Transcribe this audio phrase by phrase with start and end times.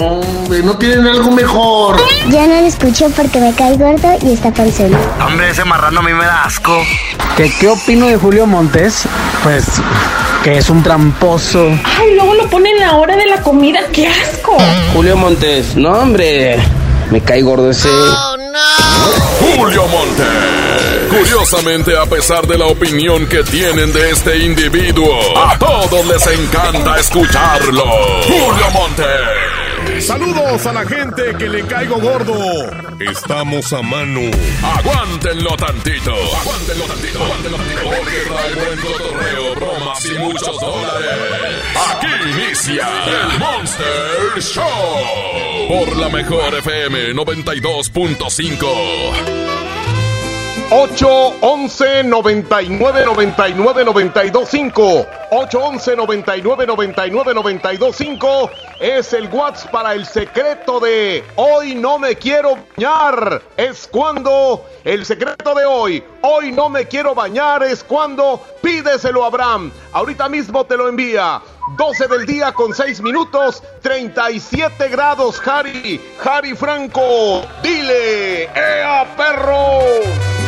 [0.00, 1.96] Hombre, ¿no tienen algo mejor?
[2.30, 4.96] Ya no lo escucho porque me cae gordo y está panzón.
[5.24, 6.76] Hombre, ese marrano a mí me da asco.
[7.36, 9.04] ¿Qué, ¿Qué opino de Julio Montes?
[9.42, 9.64] Pues
[10.42, 11.68] que es un tramposo.
[11.98, 13.80] Ay, luego lo ponen en la hora de la comida.
[13.92, 14.56] ¡Qué asco!
[14.92, 16.58] Julio Montes, no hombre,
[17.10, 17.88] me cae gordo ese.
[19.40, 20.24] Julio Monte.
[21.08, 26.98] Curiosamente, a pesar de la opinión que tienen de este individuo, a todos les encanta
[26.98, 27.84] escucharlo.
[28.26, 29.04] Julio Monte.
[30.00, 32.36] Saludos a la gente que le caigo gordo.
[33.00, 34.20] Estamos a mano.
[34.62, 36.12] Aguántenlo tantito.
[36.12, 37.24] Aguántenlo tantito.
[37.24, 37.80] Aguántenlo tantito.
[37.82, 41.10] Porque trae buen cotorreo, bromas y muchos dólares.
[41.90, 45.68] Aquí inicia el Monster Show.
[45.68, 49.67] Por la mejor FM 92.5.
[50.70, 58.50] 8 11 99 99 92 5 8 11 99 99 92 5
[58.80, 63.42] es el WhatsApp para el secreto de hoy no me quiero bañar.
[63.56, 69.28] Es cuando el secreto de hoy hoy no me quiero bañar es cuando pídeselo a
[69.28, 69.72] Abraham.
[69.92, 71.40] Ahorita mismo te lo envía.
[71.76, 80.47] 12 del día con 6 minutos, 37 grados, Harry, Harry Franco, dile, ¡Ea perro!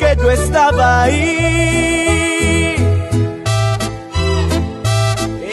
[0.00, 2.74] que yo estaba ahí.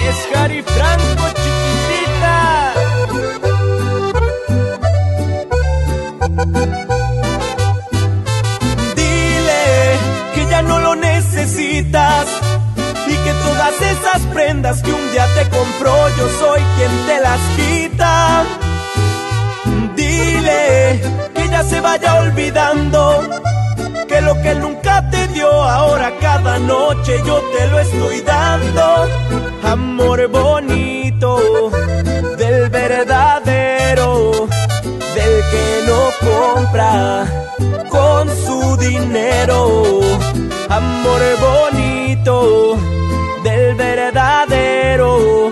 [0.07, 2.73] Es Harry Franco, chiquitita.
[8.95, 9.65] Dile
[10.33, 12.27] que ya no lo necesitas
[13.05, 17.41] y que todas esas prendas que un día te compró yo soy quien te las
[17.57, 18.45] quita.
[19.97, 21.01] Dile
[21.35, 23.37] que ya se vaya olvidando
[26.19, 28.83] cada noche yo te lo estoy dando.
[29.63, 31.71] Amor bonito
[32.37, 34.47] del verdadero,
[35.15, 37.25] del que no compra
[37.89, 40.01] con su dinero.
[40.69, 42.77] Amor bonito
[43.43, 45.51] del verdadero,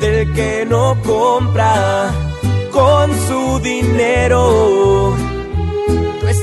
[0.00, 2.10] del que no compra
[2.70, 4.97] con su dinero.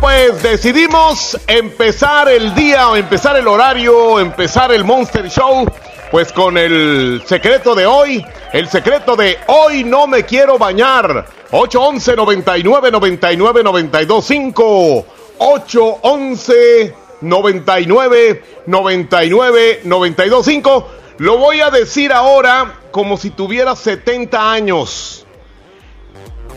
[0.00, 5.66] Pues decidimos empezar el día o empezar el horario, empezar el Monster Show,
[6.10, 8.24] pues con el secreto de hoy.
[8.52, 11.26] El secreto de hoy no me quiero bañar.
[11.50, 15.06] 811 99 99 92 5
[15.38, 20.88] 811 99 99 92 5
[21.18, 25.26] Lo voy a decir ahora como si tuviera 70 años.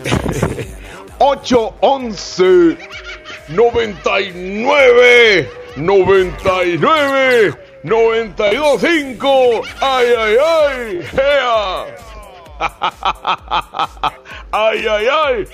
[1.19, 2.77] 811
[3.49, 11.01] 99 99 92 5 Ay ay ay.
[11.17, 11.85] ¡Ea!
[14.51, 15.45] ay ay ay.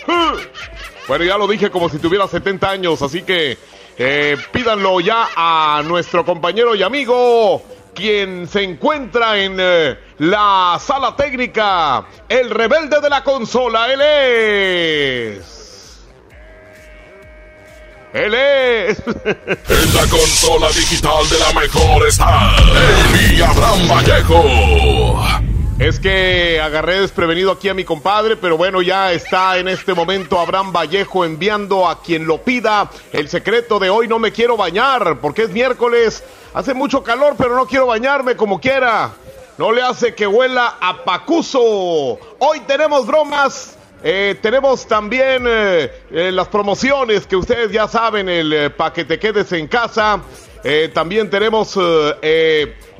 [1.07, 3.57] Bueno, ya lo dije como si tuviera 70 años, así que
[3.97, 7.63] eh, pídanlo ya a nuestro compañero y amigo,
[7.95, 15.58] quien se encuentra en eh, la sala técnica, el rebelde de la consola, él es...
[18.13, 18.97] Él es...
[18.99, 24.43] En la consola digital de la mejor está el Abraham Vallejo.
[25.77, 30.39] Es que agarré desprevenido aquí a mi compadre, pero bueno, ya está en este momento
[30.39, 35.19] Abraham Vallejo enviando a quien lo pida el secreto de hoy no me quiero bañar,
[35.21, 36.23] porque es miércoles,
[36.53, 39.13] hace mucho calor, pero no quiero bañarme como quiera.
[39.57, 41.59] No le hace que huela a pacuso.
[42.39, 43.77] Hoy tenemos bromas.
[44.01, 49.03] Eh, tenemos también eh, eh, las promociones que ustedes ya saben, el eh, pa' que
[49.03, 50.21] te quedes en casa.
[50.93, 51.79] También tenemos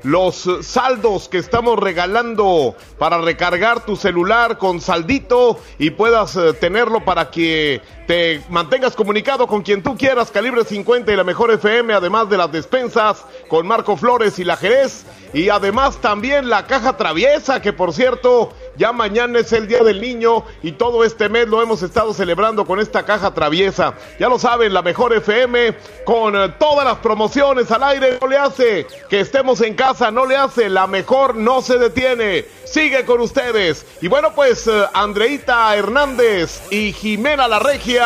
[0.03, 7.29] los saldos que estamos regalando para recargar tu celular con saldito y puedas tenerlo para
[7.29, 12.27] que te mantengas comunicado con quien tú quieras, calibre 50 y la mejor FM, además
[12.27, 15.05] de las despensas con Marco Flores y la Jerez.
[15.31, 20.01] Y además también la caja traviesa, que por cierto, ya mañana es el Día del
[20.01, 23.93] Niño y todo este mes lo hemos estado celebrando con esta caja traviesa.
[24.19, 28.37] Ya lo saben, la mejor FM con eh, todas las promociones al aire no le
[28.37, 32.45] hace que estemos en casa, no le hace, la mejor no se detiene.
[32.65, 33.85] Sigue con ustedes.
[34.01, 37.98] Y bueno, pues eh, Andreita Hernández y Jimena La Regia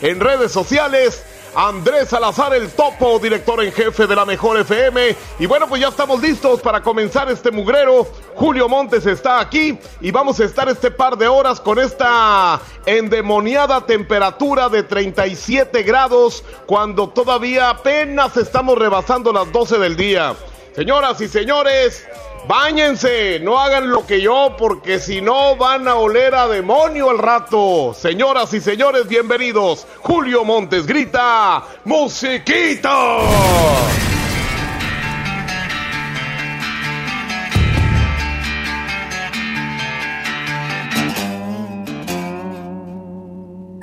[0.00, 1.24] en redes sociales.
[1.54, 5.16] Andrés Salazar, el topo, director en jefe de la Mejor FM.
[5.40, 8.06] Y bueno, pues ya estamos listos para comenzar este mugrero.
[8.36, 13.84] Julio Montes está aquí y vamos a estar este par de horas con esta endemoniada
[13.84, 20.36] temperatura de 37 grados cuando todavía apenas estamos rebasando las 12 del día.
[20.76, 22.06] Señoras y señores,
[22.46, 27.18] Báñense, no hagan lo que yo, porque si no van a oler a demonio al
[27.18, 27.94] rato.
[27.94, 29.86] Señoras y señores, bienvenidos.
[30.00, 33.18] Julio Montes grita, ¡Musiquita!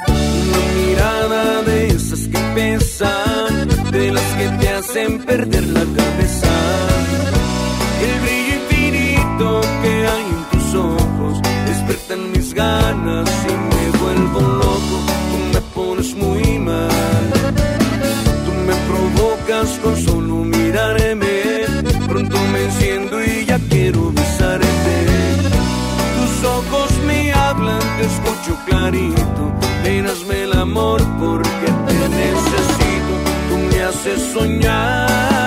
[0.08, 6.50] Una mirada de esas que pesan, de las que te hacen perder la cabeza.
[8.02, 8.37] El
[12.08, 14.98] despertan mis ganas y me vuelvo loco.
[15.32, 17.32] Tú me pones muy mal,
[18.46, 21.66] tú me provocas con solo mirarme.
[22.08, 24.68] Pronto me enciendo y ya quiero besarte.
[26.16, 29.54] Tus ojos me hablan, te escucho clarito.
[29.84, 33.14] Ven, el amor porque te necesito.
[33.50, 35.47] Tú me haces soñar.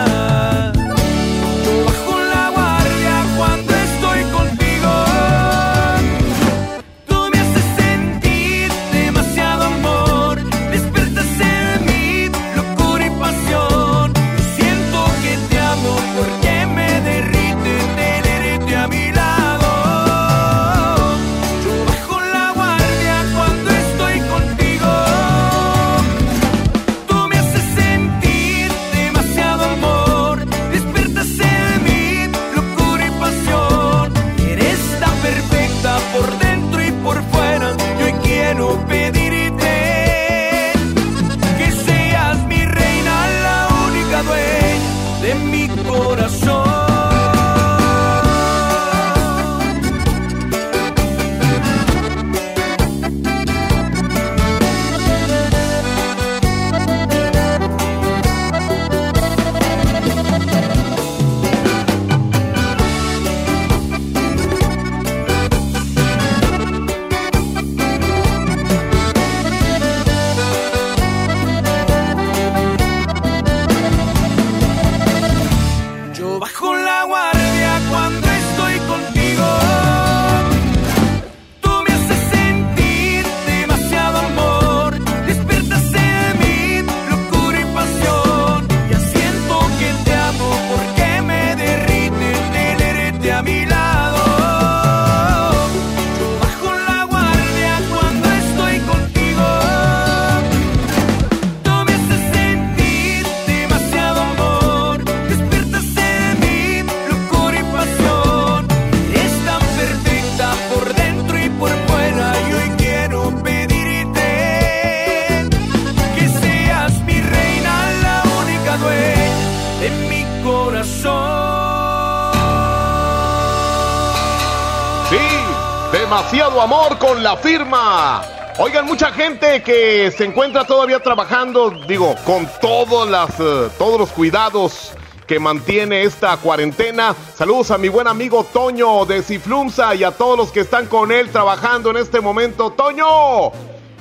[127.22, 128.22] La firma.
[128.58, 134.10] Oigan, mucha gente que se encuentra todavía trabajando, digo, con todas las, eh, todos los
[134.10, 134.92] cuidados
[135.26, 137.14] que mantiene esta cuarentena.
[137.34, 141.12] Saludos a mi buen amigo Toño de Ciflumsa y a todos los que están con
[141.12, 142.70] él trabajando en este momento.
[142.70, 143.52] Toño,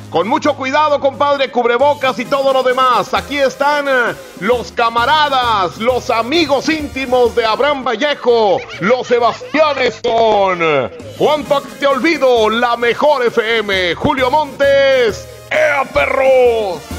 [0.10, 3.13] con mucho cuidado, compadre, cubrebocas y todo lo demás.
[3.13, 10.60] Aquí están eh, los camaradas, los amigos íntimos de Abraham Vallejo, los Sebastianes con
[11.18, 16.99] Juanpa Te Olvido, la mejor FM, Julio Montes, ¡Ea perros!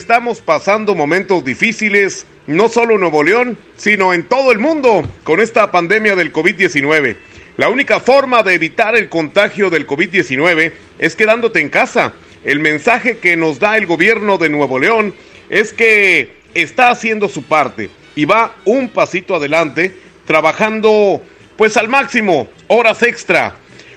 [0.00, 5.40] Estamos pasando momentos difíciles, no solo en Nuevo León, sino en todo el mundo con
[5.40, 7.16] esta pandemia del COVID-19.
[7.58, 12.14] La única forma de evitar el contagio del COVID-19 es quedándote en casa.
[12.44, 15.14] El mensaje que nos da el gobierno de Nuevo León
[15.50, 21.22] es que está haciendo su parte y va un pasito adelante, trabajando
[21.58, 23.56] pues al máximo, horas extra,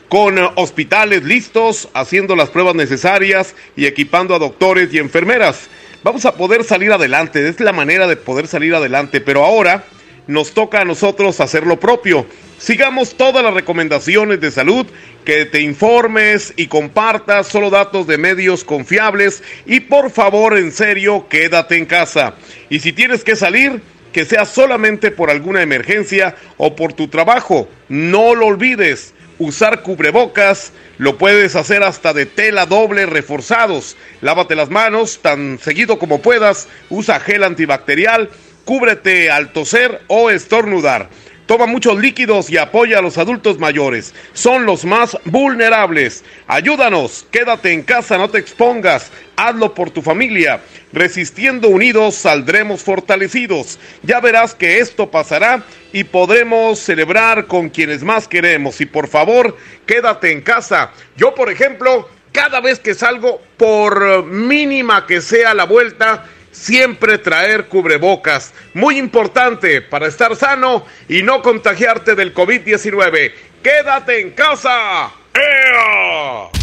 [0.10, 5.70] con hospitales listos, haciendo las pruebas necesarias y equipando a doctores y enfermeras.
[6.04, 9.86] Vamos a poder salir adelante, es la manera de poder salir adelante, pero ahora
[10.28, 12.26] nos toca a nosotros hacer lo propio.
[12.58, 14.86] Sigamos todas las recomendaciones de salud,
[15.24, 21.28] que te informes y compartas solo datos de medios confiables y por favor, en serio,
[21.30, 22.36] quédate en casa.
[22.70, 23.82] Y si tienes que salir,
[24.12, 27.70] que sea solamente por alguna emergencia o por tu trabajo.
[27.88, 29.14] No lo olvides.
[29.44, 33.98] Usar cubrebocas lo puedes hacer hasta de tela doble reforzados.
[34.22, 36.70] Lávate las manos tan seguido como puedas.
[36.90, 38.30] Usa gel antibacterial.
[38.64, 41.10] Cúbrete al toser o estornudar.
[41.46, 44.16] Toma muchos líquidos y apoya a los adultos mayores.
[44.32, 46.24] Son los más vulnerables.
[46.48, 49.12] Ayúdanos, quédate en casa, no te expongas.
[49.36, 50.62] Hazlo por tu familia.
[50.94, 53.80] Resistiendo unidos saldremos fortalecidos.
[54.04, 58.80] Ya verás que esto pasará y podremos celebrar con quienes más queremos.
[58.80, 59.58] Y por favor,
[59.88, 60.92] quédate en casa.
[61.18, 67.66] Yo, por ejemplo, cada vez que salgo, por mínima que sea la vuelta, siempre traer
[67.66, 68.54] cubrebocas.
[68.76, 73.34] Muy importante para estar sano y no contagiarte del COVID-19.
[73.64, 75.12] Quédate en casa.
[75.34, 76.63] ¡Ea!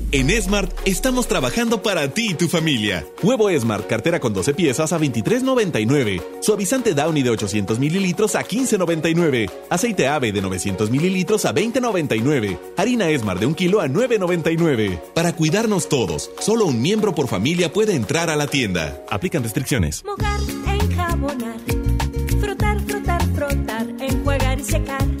[0.13, 3.05] En Smart estamos trabajando para ti y tu familia.
[3.23, 6.21] Huevo Smart, cartera con 12 piezas a 23.99.
[6.41, 9.49] Suavizante Downy de 800 mililitros a 15.99.
[9.69, 12.59] Aceite ave de 900 mililitros a 20.99.
[12.75, 14.99] Harina Smart de un kilo a 9.99.
[15.13, 19.05] Para cuidarnos todos, solo un miembro por familia puede entrar a la tienda.
[19.09, 20.03] Aplican restricciones.
[20.03, 21.55] Mojar, enjabonar,
[22.41, 25.20] frotar, frotar, frotar, enjuagar y secar.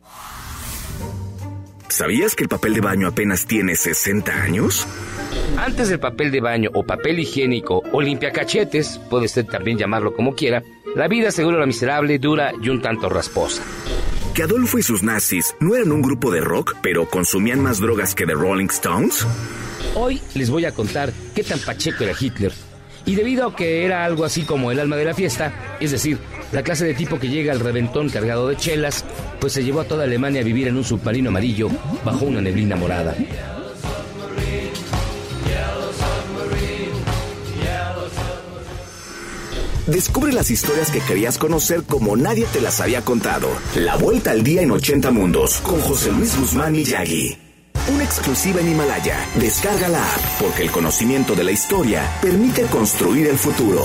[1.90, 4.87] ¿Sabías que el papel de baño apenas tiene 60 años?
[5.57, 10.37] Antes del papel de baño o papel higiénico o limpiacachetes, puede usted también llamarlo como
[10.37, 10.62] quiera,
[10.94, 13.64] la vida según la miserable, dura y un tanto rasposa.
[14.35, 18.14] ¿Que Adolfo y sus nazis no eran un grupo de rock, pero consumían más drogas
[18.14, 19.26] que The Rolling Stones?
[19.96, 22.53] Hoy les voy a contar qué tan pacheco era Hitler.
[23.06, 26.18] Y debido a que era algo así como el alma de la fiesta, es decir,
[26.52, 29.04] la clase de tipo que llega al reventón cargado de chelas,
[29.40, 31.68] pues se llevó a toda Alemania a vivir en un submarino amarillo
[32.04, 33.14] bajo una neblina morada.
[39.90, 43.48] Descubre las historias que querías conocer como nadie te las había contado.
[43.74, 47.36] La vuelta al día en 80 mundos con José Luis Guzmán y Yagi.
[47.36, 47.49] Una
[48.11, 49.25] exclusiva en Himalaya.
[49.37, 53.85] Descarga la app porque el conocimiento de la historia permite construir el futuro.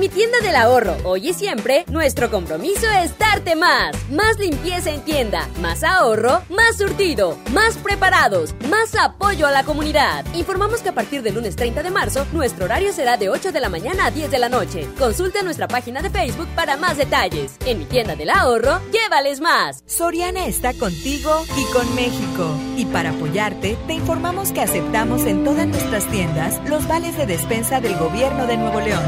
[0.00, 3.94] Mi tienda del ahorro, hoy y siempre, nuestro compromiso es darte más.
[4.10, 10.24] Más limpieza en tienda, más ahorro, más surtido, más preparados, más apoyo a la comunidad.
[10.32, 13.60] Informamos que a partir del lunes 30 de marzo, nuestro horario será de 8 de
[13.60, 14.88] la mañana a 10 de la noche.
[14.98, 17.56] Consulta nuestra página de Facebook para más detalles.
[17.66, 19.84] En mi tienda del ahorro, llévales más.
[19.84, 22.58] Soriana está contigo y con México.
[22.74, 27.82] Y para apoyarte, te informamos que aceptamos en todas nuestras tiendas los vales de despensa
[27.82, 29.04] del gobierno de Nuevo León.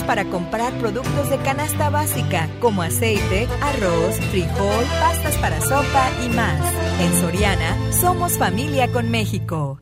[0.00, 6.74] Para comprar productos de canasta básica como aceite, arroz, frijol, pastas para sopa y más.
[6.98, 9.81] En Soriana, somos familia con México.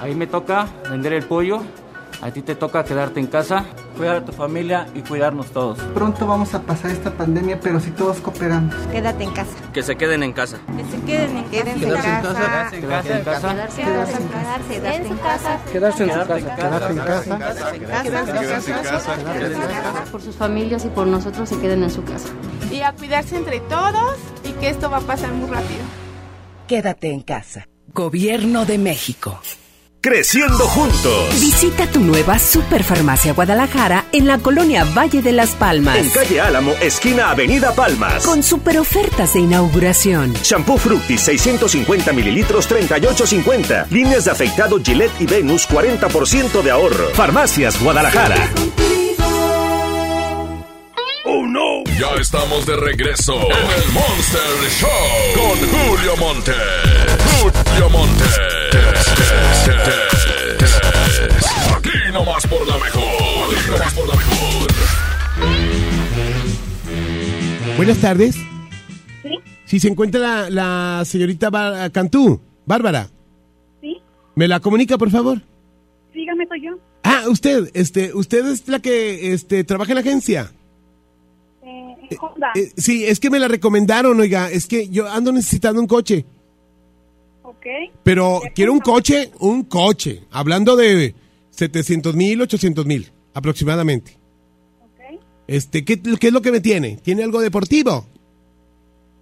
[0.00, 1.62] Ahí me toca vender el pollo,
[2.20, 3.64] a ti te toca quedarte en casa,
[3.96, 5.78] cuidar a tu familia y cuidarnos todos.
[5.94, 8.74] Pronto vamos a pasar esta pandemia, pero si todos cooperamos.
[8.90, 9.52] Quédate en casa.
[9.72, 10.58] Que se queden en casa.
[10.76, 11.74] Que se queden en casa.
[11.78, 12.70] Quedarse en casa.
[12.70, 13.56] Quedarse en casa.
[13.76, 14.58] Quedarse en casa.
[14.72, 15.60] Quedarse en casa.
[15.72, 16.58] Quedarse en su casa.
[16.72, 18.02] Quedarse en casa.
[18.02, 20.04] Quedarse en casa.
[20.10, 22.28] Por sus familias y por nosotros se queden en su casa.
[22.72, 25.82] Y a cuidarse entre todos y que esto va a pasar muy rápido.
[26.66, 27.68] Quédate en casa.
[27.94, 29.40] Gobierno de México.
[30.00, 31.40] Creciendo juntos.
[31.40, 35.96] Visita tu nueva Superfarmacia Guadalajara en la colonia Valle de las Palmas.
[35.98, 38.24] En calle Álamo, esquina Avenida Palmas.
[38.24, 40.34] Con super ofertas de inauguración.
[40.44, 43.88] Shampoo Fructis 650 mililitros 38.50.
[43.90, 47.08] Líneas de afeitado Gillette y Venus 40% de ahorro.
[47.14, 48.36] Farmacias Guadalajara.
[51.24, 51.82] ¡Oh, no!
[51.98, 54.88] Ya estamos de regreso en el Monster Show
[55.34, 56.52] con Julio Monte.
[57.42, 58.24] Julio Monte.
[61.76, 63.04] Aquí nomás por la mejor.
[63.56, 64.68] Aquí nomás por la mejor.
[67.76, 68.34] Buenas tardes.
[68.34, 69.30] Sí.
[69.66, 73.08] Si se encuentra la, la señorita Bar- Cantú, Bárbara,
[73.80, 73.96] Sí,
[74.34, 75.40] ¿me la comunica, por favor?
[76.12, 76.72] dígame, soy yo.
[77.04, 80.50] Ah, usted, este, usted es la que este, trabaja en la agencia.
[81.62, 82.48] Eh, Honda.
[82.56, 86.26] Eh, sí, es que me la recomendaron, oiga, es que yo ando necesitando un coche.
[87.58, 87.92] Ok.
[88.02, 91.14] Pero quiero un coche, un coche, hablando de
[91.50, 94.16] 700 mil, 800 mil, aproximadamente.
[95.46, 96.98] Este, ¿qué, ¿qué es lo que me tiene?
[97.02, 98.04] ¿Tiene algo deportivo?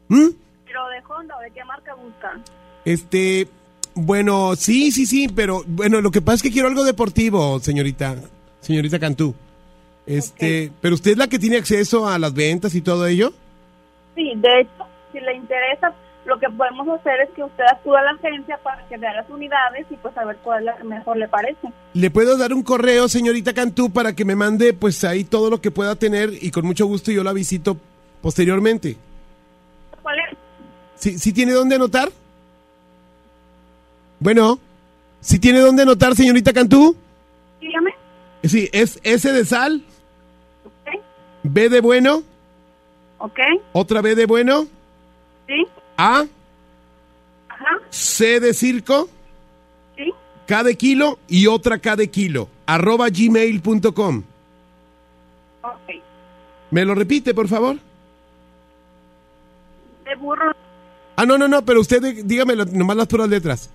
[0.09, 0.29] ¿Mm?
[0.65, 2.41] Pero de Honda, ¿o ¿de qué marca busca?
[2.85, 3.47] Este,
[3.95, 8.17] bueno, sí, sí, sí, pero bueno, lo que pasa es que quiero algo deportivo, señorita,
[8.61, 9.35] señorita Cantú.
[10.05, 13.33] Este, pero usted es la que tiene acceso a las ventas y todo ello.
[14.15, 15.95] Sí, de hecho, si le interesa,
[16.27, 19.31] lo que podemos hacer es que usted acuda a la agencia para que vea las
[19.31, 21.69] unidades y pues a ver cuál es la que mejor le parece.
[21.95, 25.61] Le puedo dar un correo, señorita Cantú, para que me mande pues ahí todo lo
[25.61, 27.77] que pueda tener y con mucho gusto yo la visito
[28.21, 28.97] posteriormente.
[30.03, 30.37] ¿Cuál es?
[30.97, 32.11] ¿Sí, sí tiene dónde anotar?
[34.19, 34.59] Bueno,
[35.21, 36.97] ¿sí tiene dónde anotar, señorita Cantú?
[37.61, 37.95] Dígame.
[38.43, 39.83] Sí, es S de sal,
[41.43, 42.23] B de bueno,
[43.19, 43.39] ¿Ok?
[43.73, 44.67] otra B de bueno,
[45.47, 45.65] Sí.
[45.97, 46.25] A,
[47.49, 47.79] Ajá.
[47.91, 49.09] C de circo,
[49.97, 50.13] Sí.
[50.47, 54.23] K de kilo y otra K de kilo, arroba gmail.com.
[55.63, 55.91] Ok.
[56.71, 57.77] ¿Me lo repite, por favor?
[60.05, 60.53] De burro.
[61.17, 63.71] Ah, no, no, no, pero usted dí- dígame nomás las puras letras.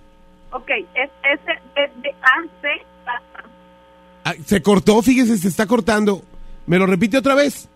[0.52, 0.70] Ok.
[0.94, 1.42] Es S,
[1.96, 2.68] B, A, C,
[3.06, 3.20] A.
[4.30, 6.22] Ah, se cortó, fíjese, se está cortando.
[6.66, 7.68] ¿Me lo repite otra vez?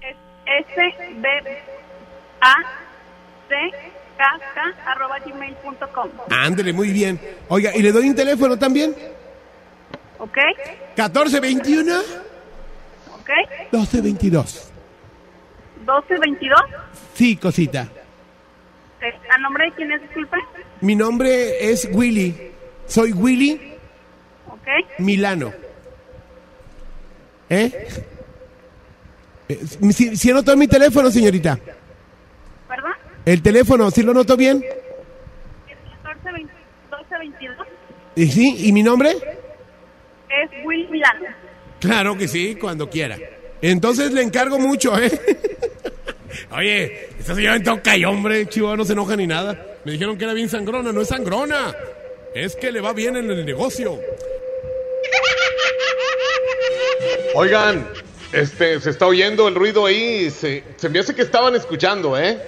[0.00, 1.28] S, B,
[2.40, 2.54] A,
[3.52, 3.70] C,
[4.16, 6.08] K, K, arroba gmail.com.
[6.30, 7.20] Ándele, muy bien.
[7.48, 8.94] Oiga, ¿y le doy un teléfono también?
[10.18, 10.38] ¿Ok?
[10.96, 11.98] 1421
[13.14, 13.30] ¿Ok?
[13.72, 14.70] 1222.
[15.80, 16.60] 1222.
[17.12, 17.88] Sí, cosita.
[19.30, 20.36] ¿A nombre de quién es, disculpe?
[20.80, 22.52] Mi nombre es Willy.
[22.86, 23.74] Soy Willy
[24.46, 24.68] ¿Ok?
[24.98, 25.52] Milano.
[27.50, 27.88] ¿Eh?
[29.48, 29.60] Eh,
[29.92, 31.58] ¿Sí, sí anotó mi teléfono, señorita?
[32.68, 32.92] ¿Verdad?
[33.24, 34.58] ¿El teléfono, sí lo anotó bien?
[34.58, 36.52] 1420
[36.90, 37.66] 1222.
[38.16, 38.68] ¿Y sí?
[38.68, 39.10] ¿Y mi nombre?
[39.10, 41.26] Es Will Milano.
[41.80, 43.16] Claro que sí, cuando quiera.
[43.60, 45.10] Entonces le encargo mucho, ¿eh?
[46.50, 49.78] Oye, esta señora en toca y hombre, chivo, no se enoja ni nada.
[49.84, 51.74] Me dijeron que era bien sangrona, no es sangrona.
[52.34, 54.00] Es que le va bien en el negocio.
[57.34, 57.86] Oigan,
[58.32, 60.30] este, se está oyendo el ruido ahí.
[60.30, 62.38] Se, se me hace que estaban escuchando, ¿eh?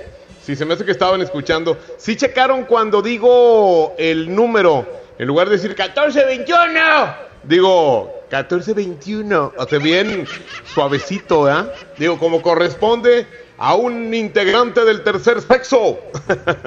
[0.45, 1.79] Sí, se me hace que estaban escuchando.
[1.97, 4.87] Sí checaron cuando digo el número.
[5.19, 9.53] En lugar de decir 1421, digo 1421.
[9.57, 10.27] O sea, bien
[10.75, 11.65] suavecito, ¿eh?
[11.97, 13.27] Digo, como corresponde
[13.57, 15.99] a un integrante del tercer sexo.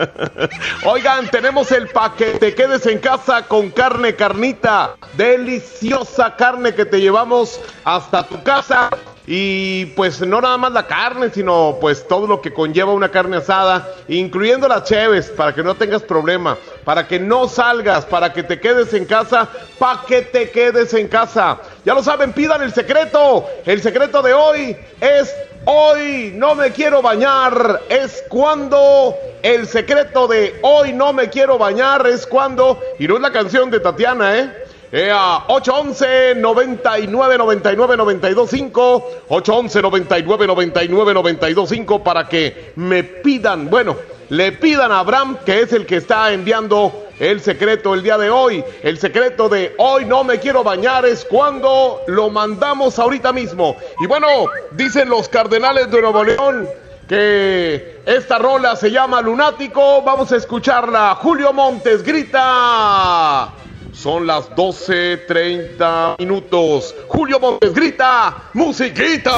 [0.86, 2.56] Oigan, tenemos el paquete.
[2.56, 4.96] Quedes en casa con carne carnita.
[5.16, 8.90] Deliciosa carne que te llevamos hasta tu casa.
[9.30, 13.38] Y pues no nada más la carne, sino pues todo lo que conlleva una carne
[13.38, 18.42] asada, incluyendo las cheves, para que no tengas problema, para que no salgas, para que
[18.44, 21.60] te quedes en casa, para que te quedes en casa.
[21.84, 23.46] Ya lo saben, pidan el secreto.
[23.66, 25.36] El secreto de hoy es
[25.66, 27.82] hoy no me quiero bañar.
[27.90, 29.14] Es cuando
[29.44, 33.70] el secreto de hoy no me quiero bañar es cuando, y no es la canción
[33.72, 34.67] de Tatiana, ¿eh?
[34.92, 43.98] Ea, 811 99 99 925 811 99 99 925 para que me pidan, bueno,
[44.30, 48.30] le pidan a Abraham, que es el que está enviando el secreto el día de
[48.30, 48.64] hoy.
[48.82, 53.76] El secreto de hoy no me quiero bañar es cuando lo mandamos ahorita mismo.
[54.00, 54.28] Y bueno,
[54.72, 56.68] dicen los cardenales de Nuevo León
[57.10, 60.02] que esta rola se llama Lunático.
[60.02, 61.16] Vamos a escucharla.
[61.16, 63.54] Julio Montes grita.
[63.98, 66.94] Son las 12.30 minutos.
[67.08, 69.32] Julio Montes grita, musiquita.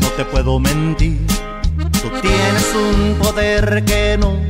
[0.00, 1.26] No te puedo mentir,
[2.02, 4.49] tú tienes un poder que no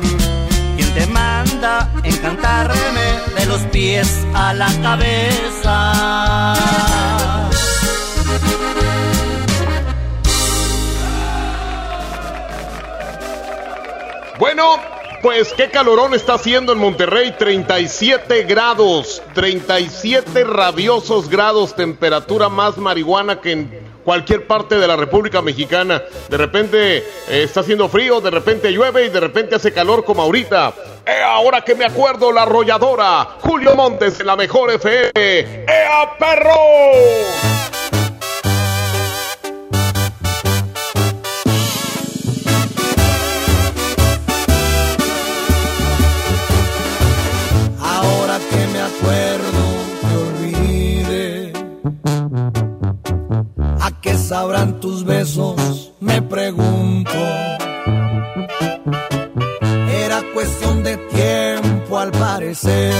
[1.61, 6.55] Encantarme de los pies a la cabeza.
[14.39, 14.90] Bueno,
[15.21, 23.39] pues qué calorón está haciendo en Monterrey, 37 grados, 37 rabiosos grados, temperatura más marihuana
[23.39, 26.01] que en cualquier parte de la República Mexicana.
[26.29, 30.23] De repente eh, está haciendo frío, de repente llueve y de repente hace calor como
[30.23, 30.73] ahorita.
[31.05, 35.11] Eh, ahora que me acuerdo, la arrolladora, Julio Montes la mejor FM.
[35.15, 37.50] ¡Ea, perro!
[49.03, 49.63] Ahora que me acuerdo,
[50.01, 51.53] te olvidé.
[54.31, 55.91] sabrán tus besos?
[55.99, 57.19] Me pregunto.
[60.03, 62.93] Era cuestión de tiempo al parecer.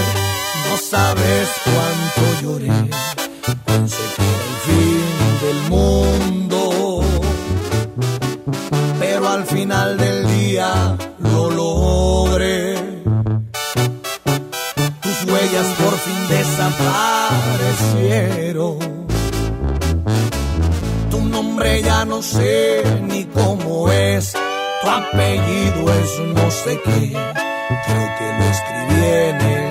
[0.68, 2.90] No sabes cuánto lloré.
[3.64, 5.04] Pensé que el fin
[5.44, 7.00] del mundo.
[9.00, 12.21] Pero al final del día lo logré.
[16.70, 18.78] Desaparecieron.
[21.10, 24.32] Tu nombre ya no sé ni cómo es.
[24.82, 27.10] Tu apellido es no sé qué.
[27.86, 29.62] Creo que lo escribí en el.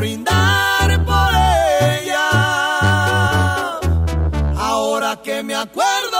[0.00, 1.30] Brindar por
[1.82, 2.30] ella.
[4.56, 6.18] Ahora que me acuerdo,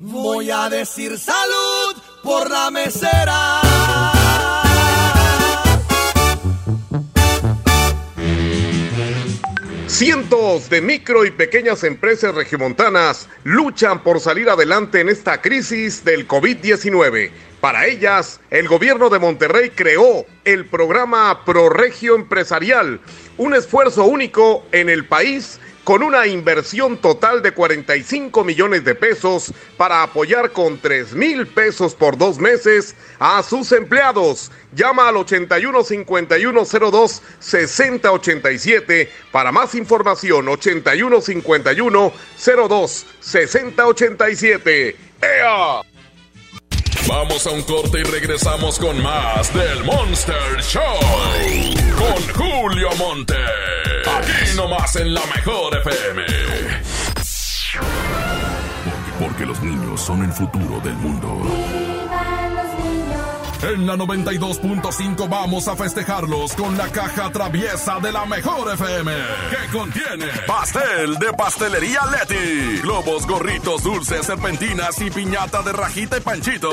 [0.00, 3.62] voy a decir salud por la mesera.
[9.86, 16.28] Cientos de micro y pequeñas empresas regiomontanas luchan por salir adelante en esta crisis del
[16.28, 17.30] COVID-19.
[17.64, 23.00] Para ellas, el gobierno de Monterrey creó el programa ProRegio Empresarial,
[23.38, 29.50] un esfuerzo único en el país con una inversión total de 45 millones de pesos
[29.78, 34.52] para apoyar con 3 mil pesos por dos meses a sus empleados.
[34.74, 42.12] Llama al 81 51 02 60 87 para más información 81 51
[42.68, 44.96] 02 60 87.
[45.22, 45.93] ¡Ea!
[47.06, 50.82] Vamos a un corte y regresamos con más del Monster Show.
[51.98, 53.34] Con Julio Monte.
[54.06, 56.22] Aquí nomás en la mejor FM.
[59.20, 61.83] Porque, los niños son el futuro del mundo.
[63.72, 69.12] En la 92.5 vamos a festejarlos con la caja traviesa de la mejor FM.
[69.50, 76.20] Que contiene pastel de pastelería Leti, globos, gorritos, dulces, serpentinas y piñata de rajita y
[76.20, 76.70] panchito.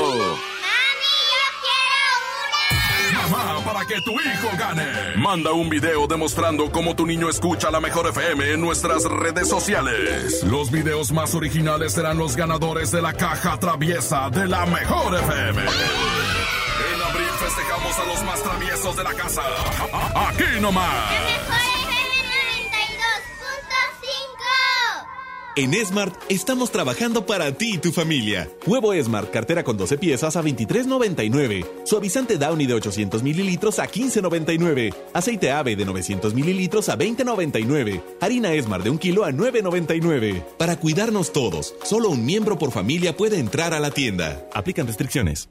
[3.14, 5.16] Mamá, para que tu hijo gane.
[5.16, 10.42] Manda un video demostrando cómo tu niño escucha la mejor FM en nuestras redes sociales.
[10.44, 15.62] Los videos más originales serán los ganadores de la caja traviesa de la mejor FM.
[17.42, 19.42] Festejamos a los más traviesos de la casa.
[20.14, 21.12] Aquí nomás.
[25.54, 28.48] En Smart estamos trabajando para ti y tu familia.
[28.66, 31.66] Huevo Smart, cartera con 12 piezas a 23.99.
[31.84, 34.94] Suavizante Downy de 800 mililitros a 15.99.
[35.12, 38.02] Aceite ave de 900 mililitros a 20.99.
[38.22, 40.42] Harina Smart de un kilo a 9.99.
[40.56, 44.48] Para cuidarnos todos, solo un miembro por familia puede entrar a la tienda.
[44.54, 45.50] Aplican restricciones.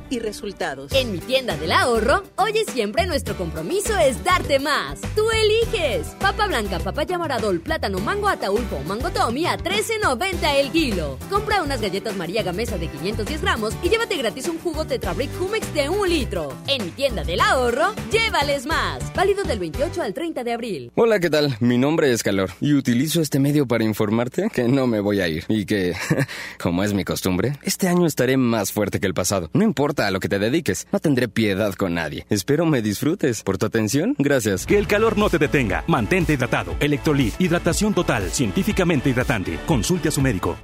[0.11, 0.91] y resultados.
[0.91, 4.99] En mi tienda del ahorro, hoy y siempre nuestro compromiso es darte más.
[5.15, 6.07] Tú eliges.
[6.19, 11.17] Papa blanca, papaya moradol, plátano, mango ataulfo o mango tommy a 13.90 el kilo.
[11.29, 15.73] Compra unas galletas María Gamesa de 510 gramos y llévate gratis un jugo Tetrabric Humex
[15.73, 16.53] de un litro.
[16.67, 19.13] En mi tienda del ahorro, llévales más.
[19.15, 20.91] Válido del 28 al 30 de abril.
[20.95, 21.55] Hola, ¿qué tal?
[21.61, 25.29] Mi nombre es Calor y utilizo este medio para informarte que no me voy a
[25.29, 25.95] ir y que,
[26.61, 29.49] como es mi costumbre, este año estaré más fuerte que el pasado.
[29.53, 32.25] No importa a lo que te dediques, no tendré piedad con nadie.
[32.29, 33.43] Espero me disfrutes.
[33.43, 34.65] Por tu atención, gracias.
[34.65, 35.83] Que el calor no te detenga.
[35.87, 36.75] Mantente hidratado.
[36.79, 39.59] Electrolit, hidratación total, científicamente hidratante.
[39.65, 40.57] Consulte a su médico.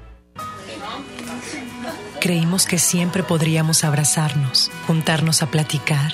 [2.20, 6.14] Creímos que siempre podríamos abrazarnos, juntarnos a platicar.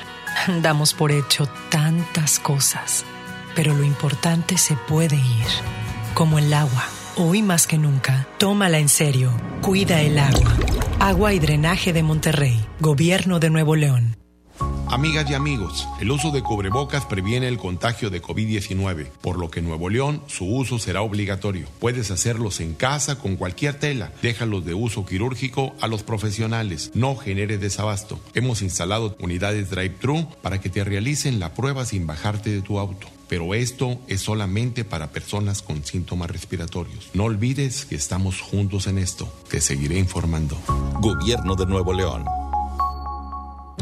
[0.62, 3.06] Damos por hecho tantas cosas,
[3.56, 5.48] pero lo importante se puede ir,
[6.14, 6.84] como el agua.
[7.16, 9.32] Hoy más que nunca, tómala en serio.
[9.62, 10.58] Cuida el agua.
[11.00, 14.18] Agua y Drenaje de Monterrey, Gobierno de Nuevo León.
[14.90, 19.60] Amigas y amigos, el uso de cubrebocas previene el contagio de COVID-19, por lo que
[19.60, 21.68] en Nuevo León su uso será obligatorio.
[21.80, 24.12] Puedes hacerlos en casa con cualquier tela.
[24.24, 26.90] Déjalos de uso quirúrgico a los profesionales.
[26.96, 28.20] No genere desabasto.
[28.34, 33.08] Hemos instalado unidades drive-thru para que te realicen la prueba sin bajarte de tu auto.
[33.28, 37.10] Pero esto es solamente para personas con síntomas respiratorios.
[37.14, 39.32] No olvides que estamos juntos en esto.
[39.50, 40.58] Te seguiré informando.
[41.00, 42.26] Gobierno de Nuevo León.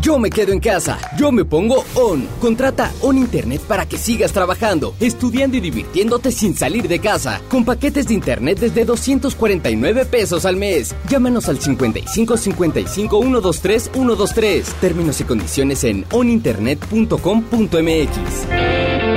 [0.02, 2.28] Yo me quedo en casa, yo me pongo ON.
[2.40, 7.40] Contrata ON Internet para que sigas trabajando, estudiando y divirtiéndote sin salir de casa.
[7.50, 10.96] Con paquetes de Internet desde 249 pesos al mes.
[11.08, 14.66] Llámanos al 55 55 123 123.
[14.82, 19.11] Términos y condiciones en oninternet.com.mx.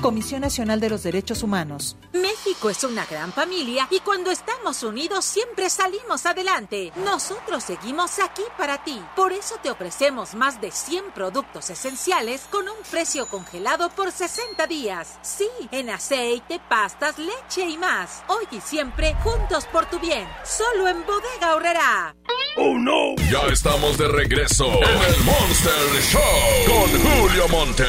[0.00, 1.96] Comisión Nacional de los Derechos Humanos.
[2.12, 6.92] México es una gran familia y cuando estamos unidos siempre salimos adelante.
[7.04, 9.00] Nosotros seguimos aquí para ti.
[9.16, 14.66] Por eso te ofrecemos más de 100 productos esenciales con un precio congelado por 60
[14.66, 15.18] días.
[15.22, 18.22] Sí, en aceite, pastas, leche y más.
[18.28, 20.28] Hoy y siempre juntos por tu bien.
[20.44, 22.14] Solo en Bodega Horrera.
[22.56, 23.16] ¡Oh no!
[23.30, 26.20] Ya estamos de regreso en el Monster Show
[26.66, 27.84] con Julio Monte.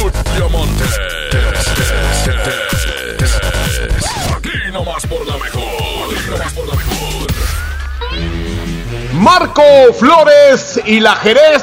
[0.00, 1.11] Julio Monte.
[9.14, 9.62] Marco
[9.98, 11.62] Flores y la Jerez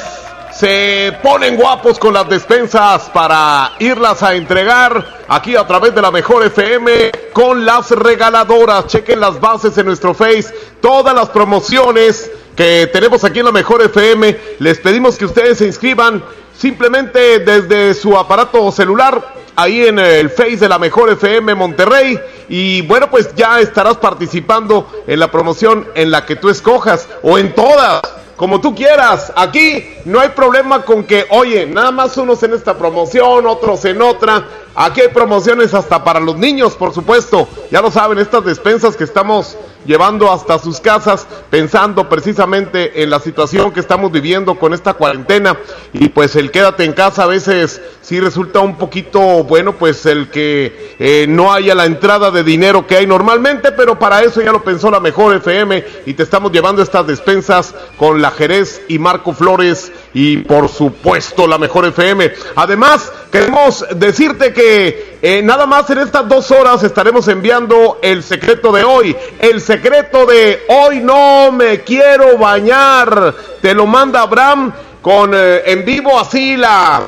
[0.52, 6.10] se ponen guapos con las despensas para irlas a entregar aquí a través de la
[6.10, 8.86] mejor FM con las regaladoras.
[8.86, 13.82] Chequen las bases en nuestro Face, todas las promociones que tenemos aquí en la mejor
[13.82, 14.38] FM.
[14.58, 16.22] Les pedimos que ustedes se inscriban
[16.60, 22.20] simplemente desde su aparato celular ahí en el Face de la Mejor FM Monterrey.
[22.50, 27.38] Y bueno, pues ya estarás participando en la promoción en la que tú escojas o
[27.38, 28.02] en todas,
[28.40, 29.30] como tú quieras.
[29.36, 34.00] Aquí no hay problema con que, oye, nada más unos en esta promoción, otros en
[34.00, 34.46] otra.
[34.74, 37.46] Aquí hay promociones hasta para los niños, por supuesto.
[37.70, 43.18] Ya lo saben, estas despensas que estamos llevando hasta sus casas, pensando precisamente en la
[43.18, 45.58] situación que estamos viviendo con esta cuarentena.
[45.92, 50.30] Y pues el quédate en casa a veces sí resulta un poquito, bueno, pues el
[50.30, 54.52] que eh, no haya la entrada de dinero que hay normalmente, pero para eso ya
[54.52, 58.98] lo pensó la mejor FM y te estamos llevando estas despensas con la Jerez y
[58.98, 62.32] Marco Flores y por supuesto la mejor FM.
[62.56, 68.72] Además, queremos decirte que eh, nada más en estas dos horas estaremos enviando el secreto
[68.72, 69.16] de hoy.
[69.38, 73.34] El secreto de hoy no me quiero bañar.
[73.60, 74.72] Te lo manda Abraham
[75.02, 77.02] con eh, en vivo así la...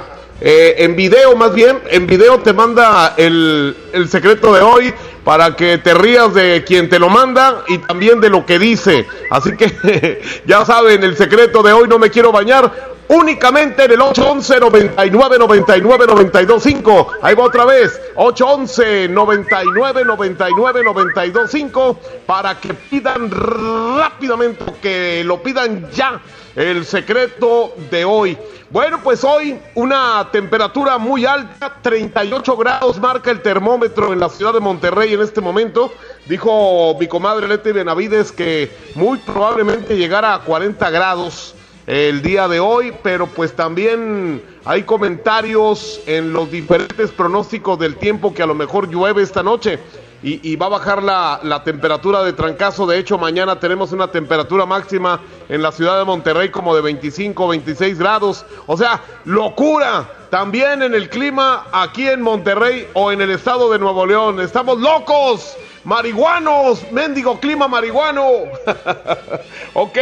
[0.45, 4.93] Eh, en video más bien, en video te manda el, el secreto de hoy
[5.25, 9.07] para que te rías de quien te lo manda y también de lo que dice.
[9.31, 14.01] Así que ya saben, el secreto de hoy no me quiero bañar únicamente en el
[14.01, 17.09] 811 99 99 92 5.
[17.23, 25.43] Ahí va otra vez, 811 99 99 92 5 para que pidan rápidamente, que lo
[25.43, 26.20] pidan ya
[26.57, 28.39] el secreto de hoy.
[28.70, 34.55] Bueno, pues hoy una temperatura muy alta, 38 grados marca el termómetro en la ciudad
[34.55, 35.93] de Monterrey en este momento.
[36.27, 41.55] Dijo mi comadre Leti Benavides que muy probablemente llegara a 40 grados
[41.87, 48.33] el día de hoy, pero pues también hay comentarios en los diferentes pronósticos del tiempo
[48.33, 49.79] que a lo mejor llueve esta noche
[50.25, 52.87] y, va a bajar la, la, temperatura de trancazo.
[52.87, 57.49] De hecho, mañana tenemos una temperatura máxima en la ciudad de Monterrey como de 25,
[57.49, 58.47] 26 grados.
[58.67, 60.22] O sea, locura.
[60.33, 64.41] También en el clima aquí en Monterrey o en el estado de Nuevo León.
[64.41, 68.24] Estamos locos marihuanos, mendigo clima marihuano.
[69.74, 69.99] ok,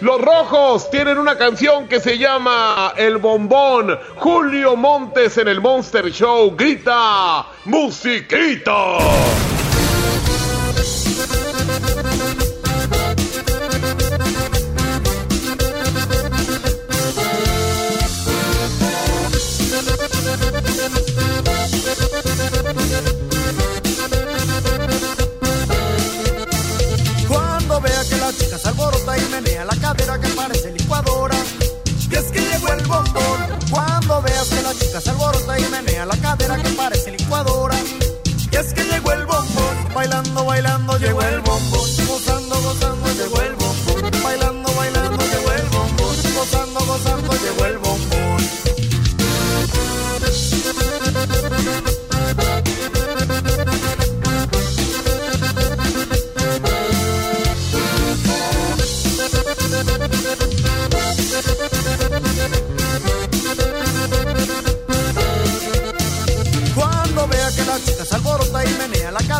[0.00, 3.98] los rojos tienen una canción que se llama El Bombón.
[4.16, 8.72] Julio Montes en el Monster Show grita, musiquita.
[29.58, 31.34] Menea la cadera que parece licuadora.
[32.10, 33.58] Y es que llegó el bombón.
[33.70, 37.76] Cuando veas que la chica se alborota y menea la cadera que parece licuadora.
[38.52, 39.94] Y es que llegó el bombón.
[39.94, 41.90] Bailando, bailando, llegó el bombón.
[42.06, 43.67] Gozando, gozando, llegó el bombón.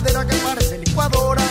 [0.00, 1.42] Cadera que parece licuadora.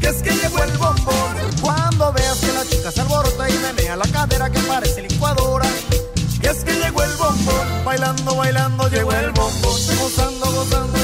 [0.00, 1.34] Que es que llegó el bombón.
[1.60, 5.66] Cuando veas que la chica se alborota y menea la cadera que parece licuadora.
[6.40, 7.84] Que es que llegó el bombón.
[7.84, 9.80] Bailando, bailando, llegó el bombón.
[10.00, 11.01] Gozando, gozando,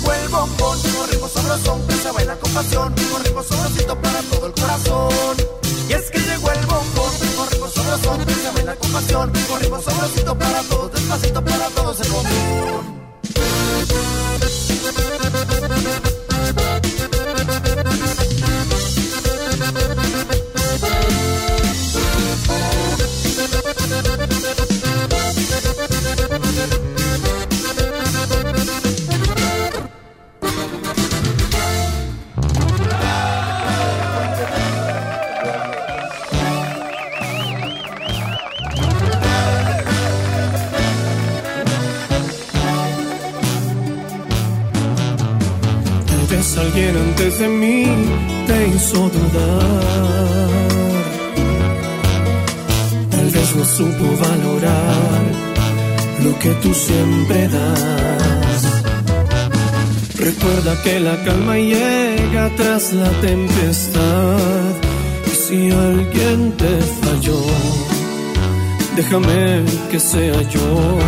[0.00, 4.52] llegó el bombón, corrimos sabroso, que se baila con pasión, corrimos sabrosito para todo el
[4.52, 5.36] corazón.
[5.88, 10.38] Y es que llegó el bombón, corrimos sabroso, que se baila con pasión, corrimos sabrosito
[10.38, 12.79] para todos, despacito para todos el bombón.
[60.50, 64.72] Recuerda que la calma llega tras la tempestad.
[65.26, 67.40] Y si alguien te falló,
[68.96, 70.98] déjame que sea yo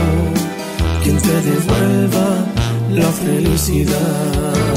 [1.03, 2.47] quien te devuelva
[2.91, 4.72] la felicidad.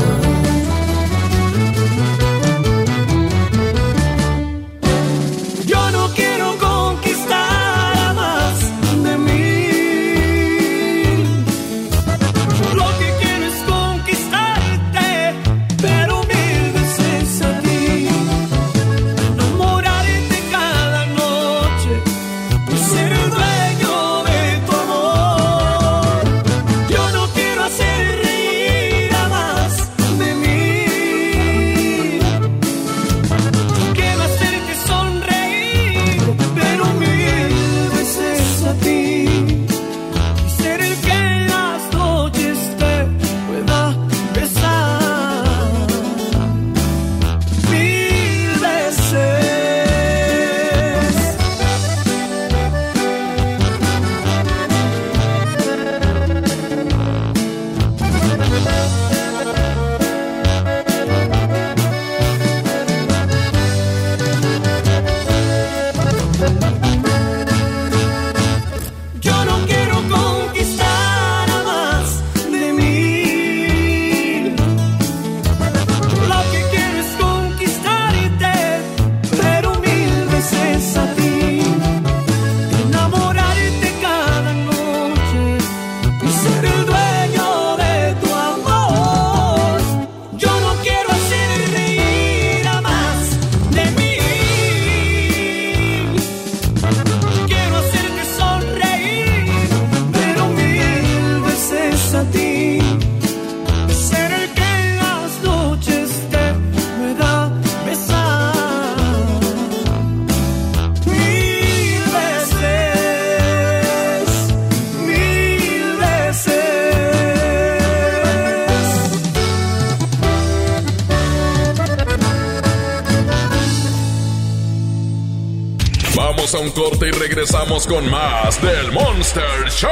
[127.28, 129.89] Regresamos con más del Monster Show.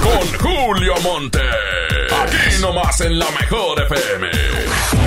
[0.00, 1.40] Con Julio Monte.
[2.22, 4.30] Aquí nomás en la mejor FM.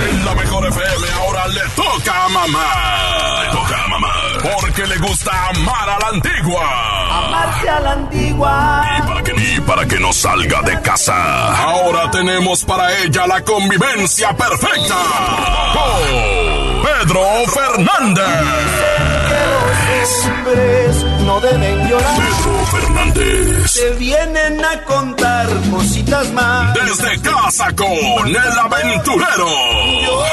[0.09, 3.43] En la mejor FM ahora le toca a mamá.
[3.43, 4.13] Le toca a mamá.
[4.59, 7.27] Porque le gusta amar a la antigua.
[7.27, 8.85] Amarse a la antigua.
[8.97, 11.63] Y para que, y para que no salga de casa.
[11.63, 14.97] Ahora tenemos para ella la convivencia perfecta.
[15.73, 18.94] Con Pedro Fernández
[20.05, 22.15] hombres no deben llorar.
[22.15, 23.73] Pedro Fernández.
[23.73, 26.73] Te vienen a contar cositas más.
[26.75, 29.47] Desde casa con el aventurero.
[30.05, 30.23] Yo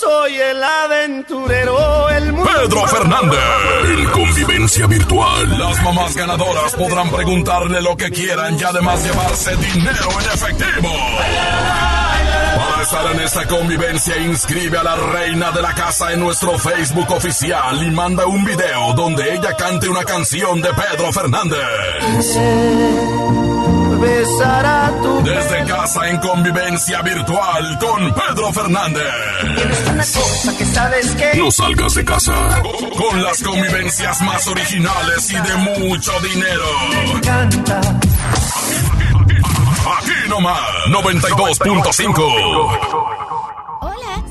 [0.00, 2.50] soy el aventurero, el mundo.
[2.52, 3.40] Pedro Fernández.
[3.84, 5.58] En convivencia virtual.
[5.58, 10.92] Las mamás ganadoras podrán preguntarle lo que quieran y además llevarse dinero en efectivo.
[13.04, 17.90] En esta convivencia, inscribe a la reina de la casa en nuestro Facebook oficial y
[17.90, 21.58] manda un video donde ella cante una canción de Pedro Fernández.
[25.24, 29.04] Desde casa en convivencia virtual con Pedro Fernández.
[31.36, 32.62] No salgas de casa.
[32.96, 36.64] Con las convivencias más originales y de mucho dinero.
[39.86, 40.58] Aquí nomás,
[40.90, 43.15] 92.5.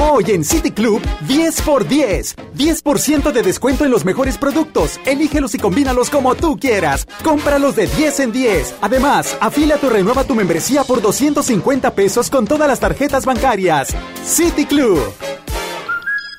[0.00, 2.36] Hoy en City Club, 10 por 10.
[2.56, 4.98] 10% de descuento en los mejores productos.
[5.06, 7.06] Elígelos y combínalos como tú quieras.
[7.22, 8.74] Cómpralos de 10 en 10.
[8.80, 13.94] Además, afílate o renueva tu membresía por 250 pesos con todas las tarjetas bancarias.
[14.24, 15.00] City Club.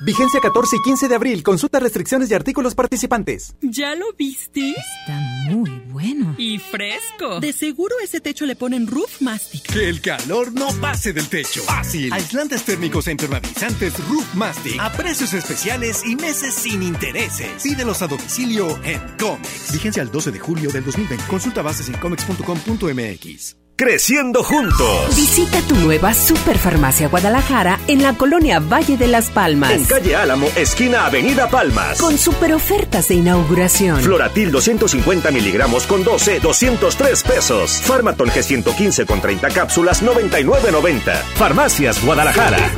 [0.04, 1.42] Vigencia 14 y 15 de abril.
[1.42, 3.54] Consulta restricciones y artículos participantes.
[3.62, 4.70] ¿Ya lo viste?
[4.70, 5.18] Está
[5.50, 6.34] muy bueno.
[6.36, 7.40] Y fresco.
[7.40, 9.62] De seguro ese techo le ponen Roof Mastic.
[9.62, 11.62] Que el calor no pase del techo.
[11.62, 12.12] Fácil.
[12.12, 14.78] Aislantes térmicos e impermeabilizantes Roof Mastic.
[14.78, 17.62] A precios especiales y meses sin intereses.
[17.62, 19.72] Pídelos a domicilio en Comex.
[19.72, 21.24] Vigencia al 12 de julio del 2020.
[21.28, 23.63] Consulta bases en comex.com.mx.
[23.76, 25.16] Creciendo juntos.
[25.16, 29.72] Visita tu nueva Superfarmacia Guadalajara en la colonia Valle de las Palmas.
[29.72, 31.98] En calle Álamo, esquina Avenida Palmas.
[31.98, 34.00] Con super ofertas de inauguración.
[34.00, 37.80] Floratil 250 miligramos con 12, 203 pesos.
[37.82, 41.12] Farmaton G115 con 30 cápsulas, 99.90.
[41.34, 42.70] Farmacias Guadalajara.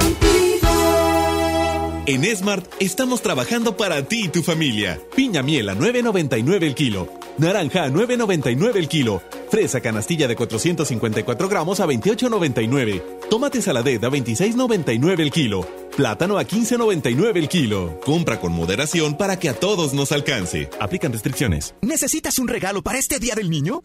[2.06, 4.98] En Smart estamos trabajando para ti y tu familia.
[5.14, 7.25] Piña miel a 9.99 el kilo.
[7.38, 9.22] Naranja a 9.99 el kilo.
[9.50, 13.28] Fresa canastilla de 454 gramos a 28.99.
[13.28, 15.66] Tomate saladet a 26.99 el kilo.
[15.96, 18.00] Plátano a 15.99 el kilo.
[18.04, 20.70] Compra con moderación para que a todos nos alcance.
[20.80, 21.74] Aplican restricciones.
[21.82, 23.80] ¿Necesitas un regalo para este Día del Niño?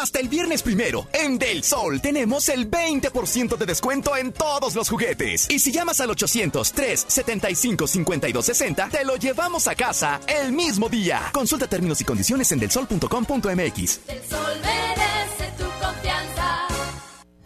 [0.00, 4.88] Hasta el viernes primero, en Del Sol tenemos el 20% de descuento en todos los
[4.88, 5.50] juguetes.
[5.50, 11.30] Y si llamas al 800-375-5260, te lo llevamos a casa el mismo día.
[11.32, 14.00] Consulta términos y condiciones en delsol.com.mx.
[14.06, 15.67] El sol merece tu.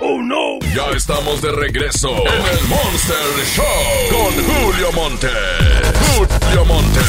[0.00, 0.58] ¡Oh, no!
[0.74, 3.16] Ya estamos de regreso en el Monster
[3.54, 3.64] Show
[4.10, 5.28] con Julio Monte.
[6.16, 7.00] Julio Monte.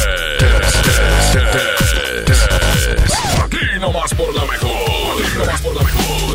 [3.44, 4.70] Aquí nomás por la mejor.
[5.22, 6.34] Aquí nomás por la mejor.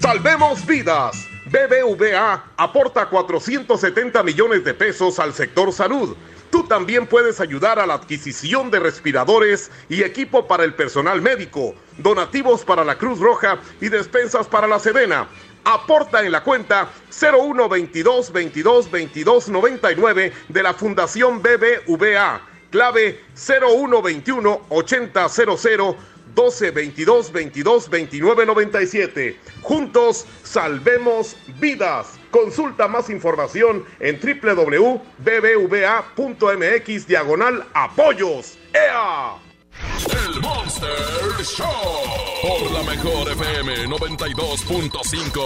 [0.00, 1.26] Salvemos vidas.
[1.46, 6.16] BBVA aporta 470 millones de pesos al sector salud.
[6.50, 11.74] Tú también puedes ayudar a la adquisición de respiradores y equipo para el personal médico,
[11.98, 15.28] donativos para la Cruz Roja y despensas para la Sedena.
[15.64, 16.90] Aporta en la cuenta
[17.20, 22.40] 01 22 22 22 99 de la Fundación BBVA.
[22.70, 25.96] Clave 01 21 80 00
[26.34, 29.36] 12 22 22 29 97.
[29.62, 32.19] Juntos salvemos vidas.
[32.30, 35.06] Consulta más información en www.bbva.mx
[37.06, 38.56] diagonal apoyos.
[38.72, 39.34] ¡Ea!
[40.26, 40.88] El Monster
[41.42, 41.66] Show
[42.42, 45.40] por la mejor FM 92.5.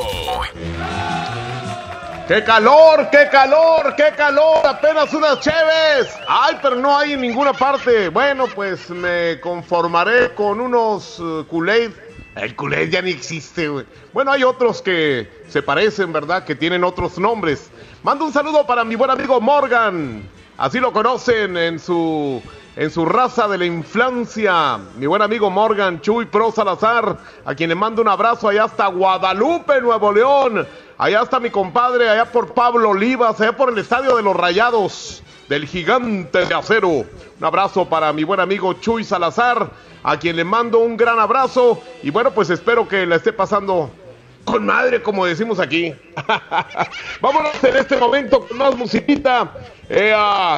[2.28, 3.11] ¡Qué calor!
[3.11, 3.95] ¡Qué calor!
[3.97, 4.66] ¡Qué calor!
[4.66, 6.09] Apenas unas cheves.
[6.26, 8.09] Ay, pero no hay en ninguna parte.
[8.09, 11.91] Bueno, pues me conformaré con unos uh, Kool-Aid.
[12.37, 13.87] El Kool-Aid ya ni existe, güey.
[14.12, 16.45] Bueno, hay otros que se parecen, ¿verdad?
[16.45, 17.70] Que tienen otros nombres.
[18.03, 20.28] Mando un saludo para mi buen amigo Morgan.
[20.57, 22.43] Así lo conocen en su
[22.76, 24.78] en su raza de la infancia.
[24.97, 28.89] Mi buen amigo Morgan Chuy Pro Salazar, a quien le mando un abrazo allá hasta
[28.89, 30.66] Guadalupe, Nuevo León.
[30.97, 35.24] Allá está mi compadre, allá por Pablo Olivas, allá por el estadio de los Rayados,
[35.49, 36.88] del gigante de acero.
[36.88, 39.70] Un abrazo para mi buen amigo Chuy Salazar,
[40.05, 41.82] a quien le mando un gran abrazo.
[42.05, 43.90] Y bueno, pues espero que la esté pasando
[44.45, 45.92] con madre, como decimos aquí.
[47.20, 49.51] Vámonos en este momento con más musiquita.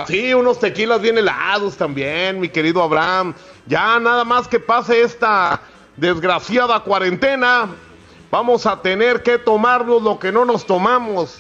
[0.07, 3.35] Sí, unos tequilas bien helados también, mi querido Abraham.
[3.67, 5.63] Ya nada más que pase esta
[5.97, 7.71] desgraciada cuarentena.
[8.31, 11.39] Vamos a tener que tomarnos lo que no nos tomamos.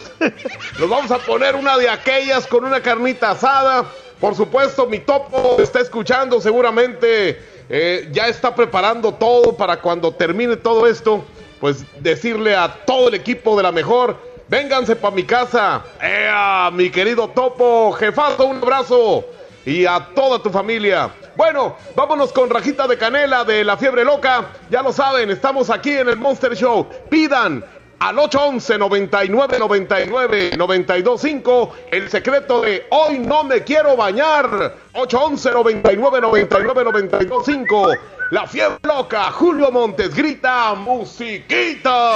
[0.78, 3.84] nos vamos a poner una de aquellas con una carnita asada.
[4.20, 7.41] Por supuesto, mi topo está escuchando seguramente.
[7.68, 11.24] eh, ya está preparando todo para cuando termine todo esto
[11.61, 14.16] pues decirle a todo el equipo de la mejor,
[14.49, 15.82] vénganse para mi casa.
[16.01, 17.93] ¡Ea, mi querido Topo!
[17.93, 19.24] Jefazo, un abrazo.
[19.64, 24.47] Y a toda tu familia, Bueno, vámonos con Rajita de Canela de La Fiebre Loca.
[24.70, 26.89] Ya lo saben, estamos aquí en el Monster Show.
[27.11, 27.62] Pidan
[27.99, 36.20] al 811 99 99 925 el secreto de hoy no me quiero bañar 811 99
[36.20, 37.93] 99 925
[38.32, 42.14] la fiebre loca Julio Montes grita musiquita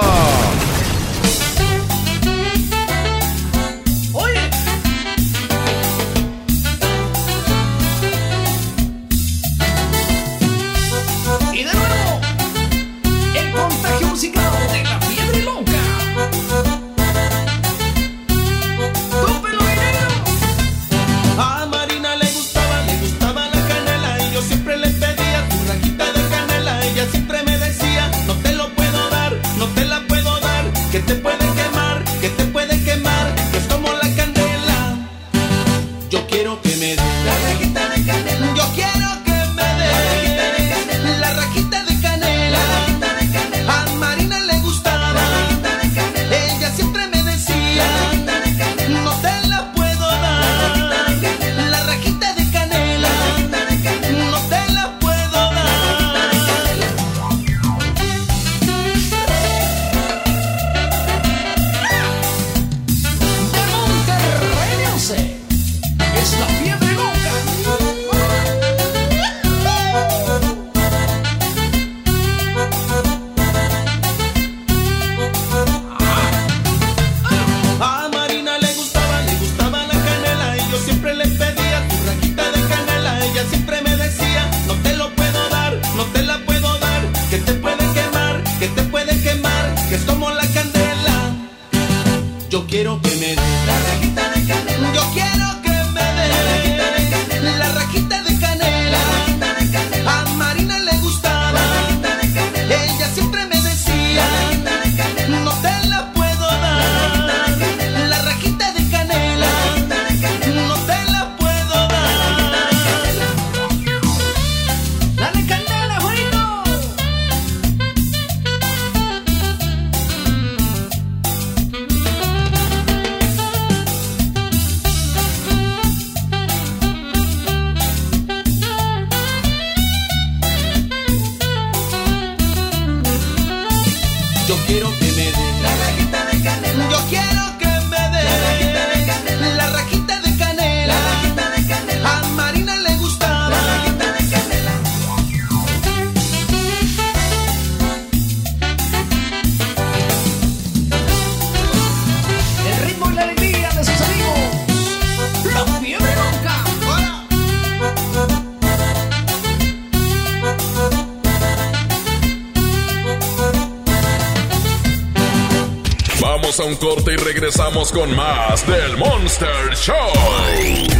[167.51, 169.95] regresamos con más del Monster Show.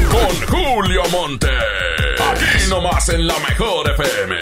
[0.09, 1.47] Con Julio Monte.
[1.47, 4.35] Aquí nomás en la mejor FM.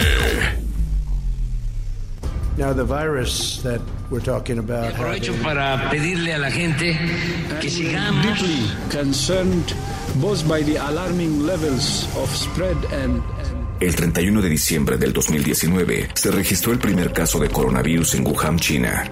[2.56, 3.80] Now the virus that
[4.10, 4.92] we're talking about.
[4.94, 6.98] Aprovecho para pedirle a la gente
[7.60, 8.24] que sigamos.
[8.24, 9.72] Deeply concerned
[10.16, 13.22] both by the alarming levels of spread and
[13.80, 18.58] el 31 de diciembre del 2019 se registró el primer caso de coronavirus en Wuhan,
[18.58, 19.10] China.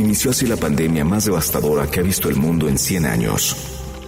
[0.00, 3.54] Inició así la pandemia más devastadora que ha visto el mundo en 100 años.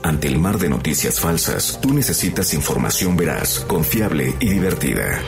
[0.03, 5.20] Ante el mar de noticias falsas, tú necesitas información veraz, confiable y divertida.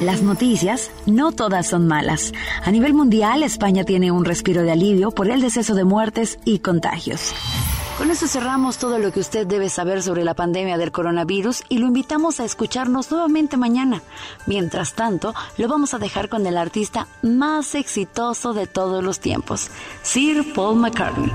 [0.00, 2.32] Las noticias no todas son malas.
[2.64, 6.60] A nivel mundial, España tiene un respiro de alivio por el deceso de muertes y
[6.60, 7.34] contagios.
[8.00, 11.76] Con eso cerramos todo lo que usted debe saber sobre la pandemia del coronavirus y
[11.76, 14.00] lo invitamos a escucharnos nuevamente mañana.
[14.46, 19.68] Mientras tanto, lo vamos a dejar con el artista más exitoso de todos los tiempos,
[20.02, 21.30] Sir Paul McCartney.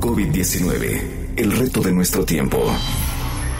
[0.00, 2.58] COVID-19, el reto de nuestro tiempo.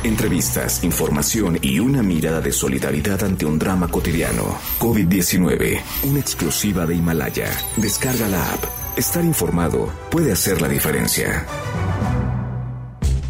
[0.03, 4.57] Entrevistas, información y una mirada de solidaridad ante un drama cotidiano.
[4.78, 7.51] COVID-19, una exclusiva de Himalaya.
[7.76, 8.81] Descarga la app.
[8.97, 11.47] Estar informado puede hacer la diferencia.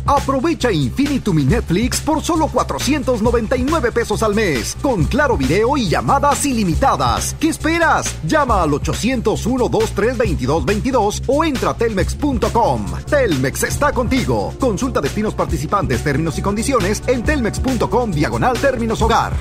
[0.05, 6.45] Aprovecha Infinitum mi Netflix por solo 499 pesos al mes, con claro video y llamadas
[6.45, 7.37] ilimitadas.
[7.39, 8.13] ¿Qué esperas?
[8.25, 12.87] Llama al 801 2322 o entra a telmex.com.
[13.09, 14.53] Telmex está contigo.
[14.59, 19.33] Consulta destinos participantes, términos y condiciones en telmex.com diagonal términos hogar.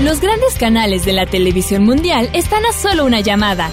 [0.00, 3.72] Los grandes canales de la televisión mundial están a solo una llamada.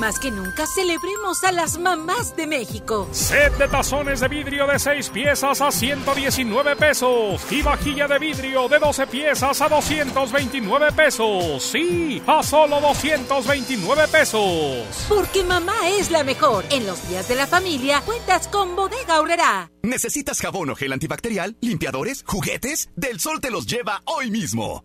[0.00, 3.06] Más que nunca celebremos a las mamás de México.
[3.12, 8.66] Set de tazones de vidrio de 6 piezas a 119 pesos y vajilla de vidrio
[8.66, 11.62] de 12 piezas a 229 pesos.
[11.62, 15.04] Sí, a solo 229 pesos.
[15.06, 16.64] Porque mamá es la mejor.
[16.70, 19.70] En los días de la familia cuentas con Bodega Aurrera.
[19.82, 22.88] ¿Necesitas jabón o gel antibacterial, limpiadores, juguetes?
[22.96, 24.82] Del Sol te los lleva hoy mismo.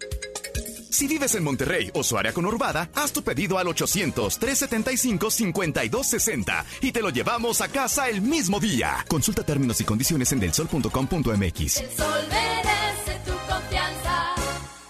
[0.96, 7.02] Si vives en Monterrey o su área conurbada, haz tu pedido al 800-375-5260 y te
[7.02, 9.04] lo llevamos a casa el mismo día.
[9.10, 11.82] Consulta términos y condiciones en delsol.com.mx.
[11.82, 12.75] El sol.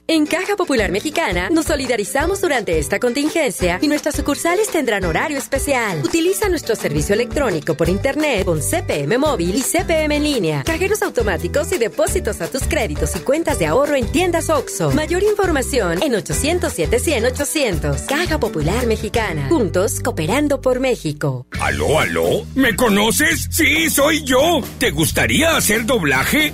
[0.08, 6.00] En Caja Popular Mexicana nos solidarizamos durante esta contingencia y nuestras sucursales tendrán horario especial.
[6.04, 11.72] Utiliza nuestro servicio electrónico por internet con CPM móvil y CPM en línea, cajeros automáticos
[11.72, 14.92] y depósitos a tus créditos y cuentas de ahorro en tiendas OXO.
[14.92, 18.02] Mayor información en 807 100 800.
[18.04, 19.48] Caja Popular Mexicana.
[19.50, 21.48] Juntos cooperando por México.
[21.60, 22.46] ¿Aló, aló?
[22.54, 23.48] ¿Me conoces?
[23.50, 24.62] Sí, soy yo.
[24.78, 26.54] ¿Te gustaría hacer doblaje?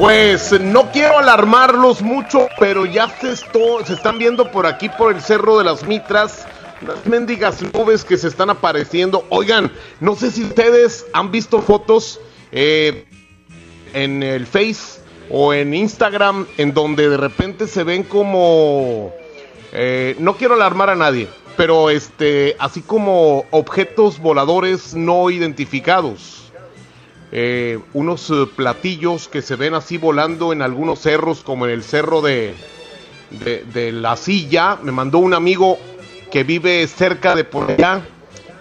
[0.00, 5.14] Pues no quiero alarmarlos mucho, pero ya se, esto- se están viendo por aquí, por
[5.14, 6.46] el Cerro de las Mitras,
[6.80, 9.26] unas mendigas nubes que se están apareciendo.
[9.28, 9.70] Oigan,
[10.00, 12.18] no sé si ustedes han visto fotos
[12.50, 13.04] eh,
[13.92, 19.12] en el Face o en Instagram, en donde de repente se ven como...
[19.72, 21.28] eh, no quiero alarmar a nadie,
[21.58, 26.49] pero este, así como objetos voladores no identificados
[27.32, 31.82] eh, unos eh, platillos que se ven así volando en algunos cerros, como en el
[31.82, 32.54] cerro de,
[33.30, 34.78] de, la silla.
[34.82, 35.78] Me mandó un amigo
[36.30, 38.02] que vive cerca de por allá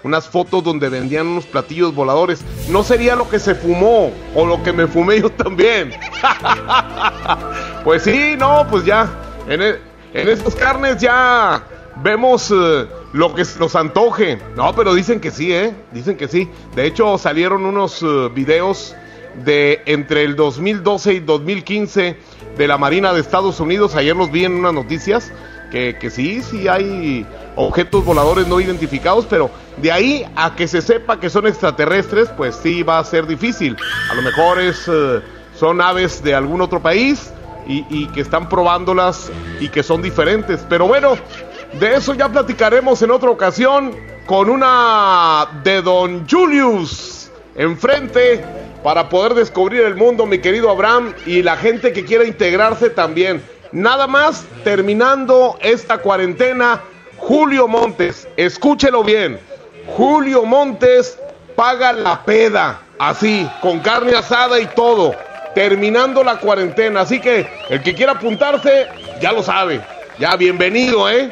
[0.04, 2.42] unas fotos donde vendían unos platillos voladores.
[2.70, 5.92] No sería lo que se fumó o lo que me fumé yo también.
[7.84, 9.10] pues sí, no, pues ya.
[9.48, 9.80] En, e-
[10.14, 11.64] en estas carnes ya
[11.98, 14.40] vemos eh, lo que nos antoje.
[14.56, 15.74] No, pero dicen que sí, ¿eh?
[15.92, 16.50] Dicen que sí.
[16.76, 18.96] De hecho, salieron unos eh, videos
[19.44, 22.18] de entre el 2012 y 2015
[22.58, 23.96] de la Marina de Estados Unidos.
[23.96, 25.32] Ayer los vi en unas noticias.
[25.72, 30.82] Que, que sí, sí hay objetos voladores no identificados, pero de ahí a que se
[30.82, 33.78] sepa que son extraterrestres, pues sí va a ser difícil.
[34.10, 35.22] A lo mejor es, eh,
[35.56, 37.32] son aves de algún otro país
[37.68, 40.66] y, y que están probándolas y que son diferentes.
[40.68, 41.16] Pero bueno,
[41.74, 43.96] de eso ya platicaremos en otra ocasión
[44.26, 48.44] con una de Don Julius enfrente
[48.84, 53.44] para poder descubrir el mundo, mi querido Abraham, y la gente que quiera integrarse también.
[53.72, 56.82] Nada más terminando esta cuarentena,
[57.18, 59.40] Julio Montes, escúchelo bien,
[59.96, 61.20] Julio Montes
[61.56, 65.14] paga la peda, así, con carne asada y todo,
[65.54, 67.02] terminando la cuarentena.
[67.02, 68.88] Así que el que quiera apuntarse,
[69.22, 69.82] ya lo sabe.
[70.18, 71.30] Ya, bienvenido, ¿eh?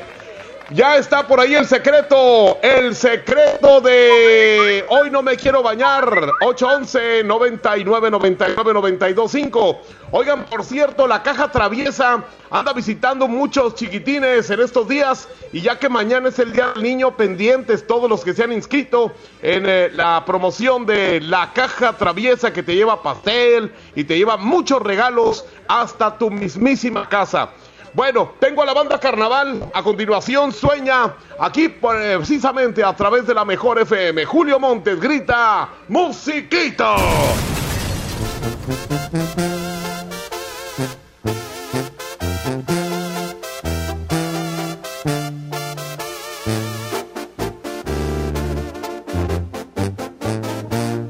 [0.71, 7.23] Ya está por ahí el secreto, el secreto de hoy no me quiero bañar, 811
[7.23, 9.81] 99 99 92 5.
[10.11, 15.79] Oigan, por cierto, la caja traviesa anda visitando muchos chiquitines en estos días y ya
[15.79, 19.63] que mañana es el día del niño, pendientes todos los que se han inscrito en
[19.67, 24.81] eh, la promoción de la caja traviesa que te lleva pastel y te lleva muchos
[24.81, 27.51] regalos hasta tu mismísima casa.
[27.93, 29.69] Bueno, tengo a la banda Carnaval.
[29.73, 34.25] A continuación sueña aquí precisamente a través de la mejor FM.
[34.25, 36.95] Julio Montes grita musiquito.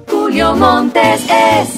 [0.08, 1.77] Julio Montes es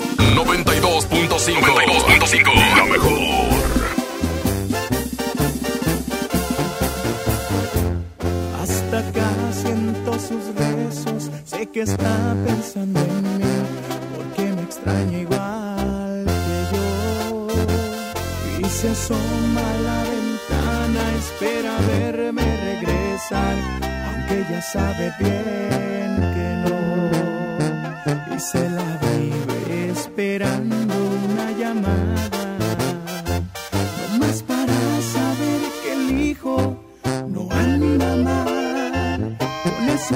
[11.80, 13.56] que está pensando en mí,
[14.14, 17.48] porque me extraña igual que yo.
[18.60, 23.56] Y se asoma a la ventana, espera verme regresar,
[24.08, 26.80] aunque ya sabe bien que no.
[28.36, 30.96] Y se la vive esperando
[31.30, 32.30] una llamada,
[34.12, 34.80] no más para
[35.16, 36.56] saber que el hijo
[37.30, 39.38] no anda mal.
[39.64, 40.16] Con eso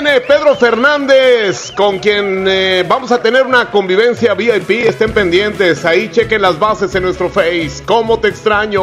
[0.00, 4.88] viene Pedro Fernández, con quien eh, vamos a tener una convivencia VIP.
[4.88, 7.80] Estén pendientes, ahí chequen las bases en nuestro Face.
[7.86, 8.82] ¿Cómo te extraño?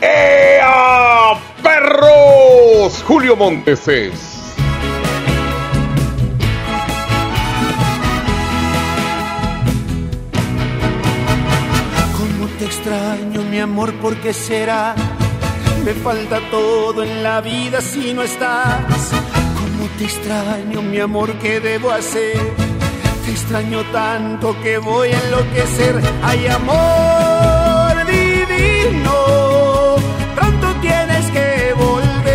[0.00, 3.02] ¡Ea, perros!
[3.04, 4.12] Julio Monteses.
[12.16, 13.92] ¿Cómo te extraño, mi amor?
[13.94, 14.94] ¿Por qué será?
[15.84, 19.21] Me falta todo en la vida si no estás.
[20.02, 21.32] ¿Cómo te extraño, mi amor?
[21.38, 22.36] ¿Qué debo hacer?
[23.24, 26.00] Te extraño tanto que voy a enloquecer.
[26.24, 29.14] Ay, amor divino,
[30.34, 32.26] pronto tienes que volver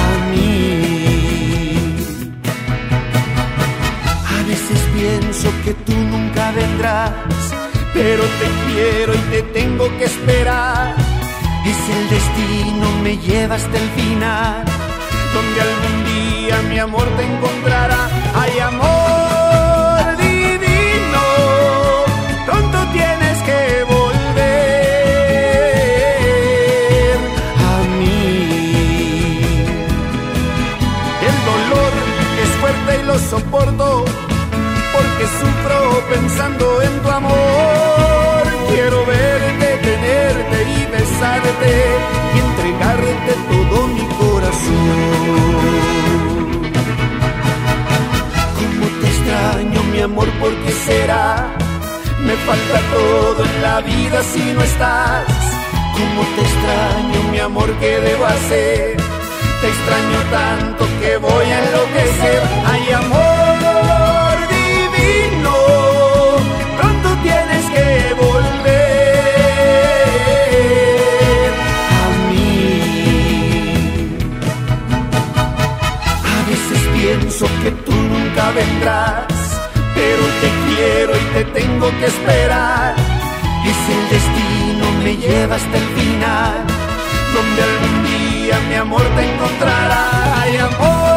[0.00, 1.76] a mí.
[4.26, 7.12] A veces pienso que tú nunca vendrás,
[7.94, 11.01] pero te quiero y te tengo que esperar.
[11.64, 14.64] Es el destino, me lleva hasta el final,
[15.34, 18.08] donde algún día mi amor te encontrará.
[18.34, 21.24] Ay, amor divino,
[22.46, 24.36] pronto tienes que volver
[27.70, 28.46] a mí.
[31.28, 31.92] El dolor
[32.42, 34.04] es fuerte y lo soporto
[35.18, 35.78] que sufro
[36.10, 36.71] pensando
[50.22, 51.48] amor, ¿por qué será?
[52.20, 55.24] Me falta todo en la vida si no estás.
[55.92, 58.96] Cómo te extraño, mi amor, ¿qué debo hacer?
[59.60, 62.42] Te extraño tanto que voy a enloquecer.
[62.66, 65.54] Ay, amor divino,
[66.78, 69.02] pronto tienes que volver
[72.00, 72.48] a mí.
[76.24, 79.31] A veces pienso que tú nunca vendrás,
[81.42, 82.94] y tengo que esperar.
[83.64, 86.54] Es el destino, me lleva hasta el final,
[87.34, 90.42] donde algún día mi amor te encontrará.
[90.42, 91.11] Ay, amor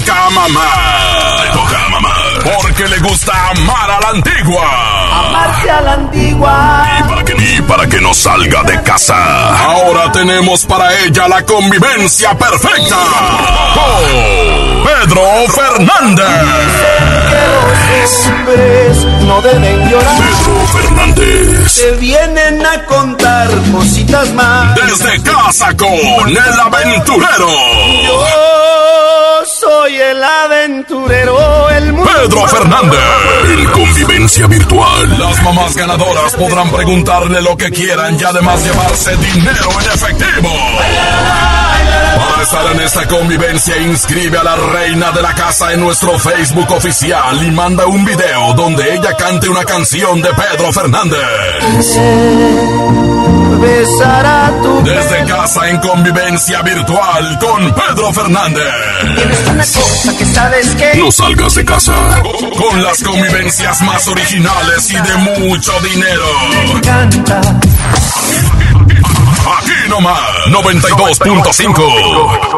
[0.00, 0.68] toca a mamá.
[1.42, 2.14] Le toca mamá.
[2.42, 4.64] Porque le gusta amar a la antigua.
[5.26, 6.88] Amarse a la antigua.
[6.98, 9.16] Y para que, y para que no salga de casa.
[9.66, 12.96] Ahora tenemos para ella la convivencia perfecta.
[13.74, 16.26] Con Pedro Fernández.
[18.28, 20.16] hombres no deben llorar.
[20.16, 21.74] Pedro Fernández.
[21.74, 24.74] Te vienen a contar cositas más.
[24.76, 25.88] Desde casa con
[26.28, 27.48] el aventurero.
[28.04, 28.24] Yo
[29.70, 32.10] soy el aventurero, el mundo.
[32.12, 32.98] Pedro Fernández.
[33.46, 35.18] En convivencia virtual.
[35.18, 40.48] Las mamás ganadoras podrán preguntarle lo que quieran y además llevarse dinero en efectivo.
[42.18, 46.72] Para estar en esta convivencia, inscribe a la reina de la casa en nuestro Facebook
[46.72, 51.20] oficial y manda un video donde ella cante una canción de Pedro Fernández.
[53.60, 58.64] Besará tu Desde casa en convivencia virtual con Pedro Fernández.
[59.14, 61.94] Tienes una cosa que sabes que No salgas de casa.
[62.58, 66.24] Con las convivencias más originales y de mucho dinero.
[66.74, 67.40] encanta.
[69.58, 72.49] Aquí nomás, 92.5.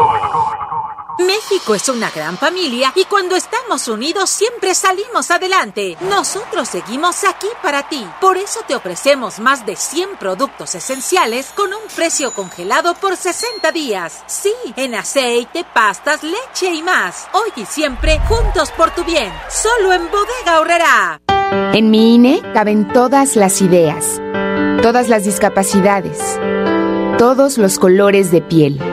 [1.65, 5.97] Es una gran familia y cuando estamos unidos siempre salimos adelante.
[6.01, 8.05] Nosotros seguimos aquí para ti.
[8.21, 13.71] Por eso te ofrecemos más de 100 productos esenciales con un precio congelado por 60
[13.71, 14.23] días.
[14.27, 17.27] Sí, en aceite, pastas, leche y más.
[17.31, 19.33] Hoy y siempre juntos por tu bien.
[19.49, 21.21] Solo en Bodega Horrera.
[21.73, 24.21] En mi INE caben todas las ideas,
[24.83, 26.19] todas las discapacidades,
[27.17, 28.92] todos los colores de piel.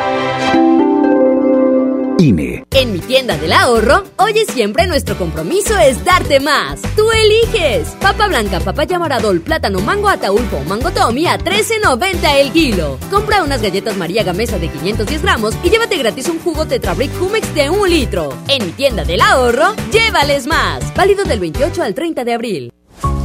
[2.23, 6.79] En mi tienda del ahorro, hoy siempre nuestro compromiso es darte más.
[6.95, 7.87] Tú eliges.
[7.99, 12.99] Papa blanca, papaya maradol, plátano, mango ataulfo, mango tommy a 13.90 el kilo.
[13.09, 17.55] Compra unas galletas María Gamesa de 510 gramos y llévate gratis un jugo Tetrabric Humex
[17.55, 18.37] de un litro.
[18.47, 20.93] En mi tienda del ahorro, llévales más.
[20.93, 22.71] Válido del 28 al 30 de abril.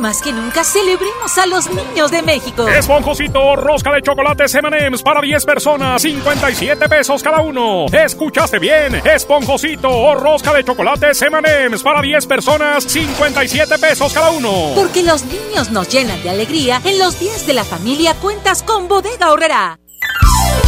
[0.00, 2.66] Más que nunca celebremos a los niños de México.
[2.66, 7.84] Esponjosito, rosca de chocolate M&M's para 10 personas, 57 pesos cada uno.
[7.92, 8.94] ¿Escuchaste bien?
[9.04, 14.72] Esponjosito o rosca de chocolate M&M's para 10 personas, 57 pesos cada uno.
[14.74, 18.88] Porque los niños nos llenan de alegría, en los días de la familia cuentas con
[18.88, 19.78] Bodega Horrera.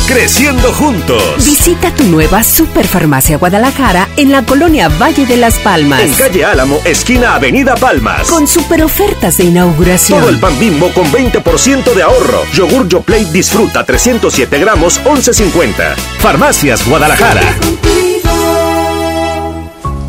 [0.07, 1.37] Creciendo juntos.
[1.37, 6.03] Visita tu nueva Superfarmacia Guadalajara en la colonia Valle de las Palmas.
[6.03, 8.29] En calle Álamo, esquina Avenida Palmas.
[8.29, 10.21] Con super ofertas de inauguración.
[10.21, 12.45] Todo el pan bimbo con 20% de ahorro.
[12.53, 15.95] Yogur Yo Plate disfruta 307 gramos, 11.50.
[16.19, 17.57] Farmacias Guadalajara.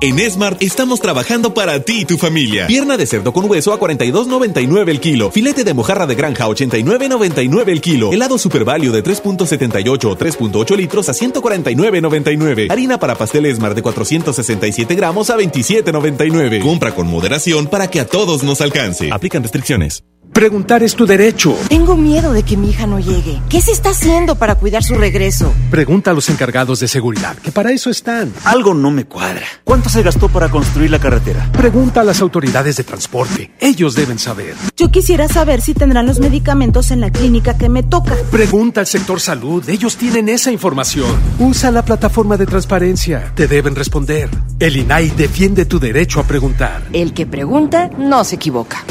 [0.00, 2.66] En Smart estamos trabajando para ti y tu familia.
[2.66, 5.30] Pierna de cerdo con hueso a 42.99 el kilo.
[5.30, 8.12] Filete de mojarra de granja a 89.99 el kilo.
[8.12, 12.70] Helado Super Value de 3.78 o 3.8 litros a 149.99.
[12.70, 16.60] Harina para pastel Smart de 467 gramos a 27.99.
[16.60, 19.10] Compra con moderación para que a todos nos alcance.
[19.12, 20.04] Aplican restricciones.
[20.34, 21.56] Preguntar es tu derecho.
[21.68, 23.40] Tengo miedo de que mi hija no llegue.
[23.48, 25.54] ¿Qué se está haciendo para cuidar su regreso?
[25.70, 28.32] Pregunta a los encargados de seguridad, que para eso están.
[28.44, 29.46] Algo no me cuadra.
[29.62, 31.48] ¿Cuánto se gastó para construir la carretera?
[31.52, 33.50] Pregunta a las autoridades de transporte.
[33.60, 34.54] Ellos deben saber.
[34.76, 38.14] Yo quisiera saber si tendrán los medicamentos en la clínica que me toca.
[38.30, 39.68] Pregunta al sector salud.
[39.68, 41.14] Ellos tienen esa información.
[41.38, 43.32] Usa la plataforma de transparencia.
[43.34, 44.28] Te deben responder.
[44.58, 46.82] El INAI defiende tu derecho a preguntar.
[46.92, 48.84] El que pregunta no se equivoca.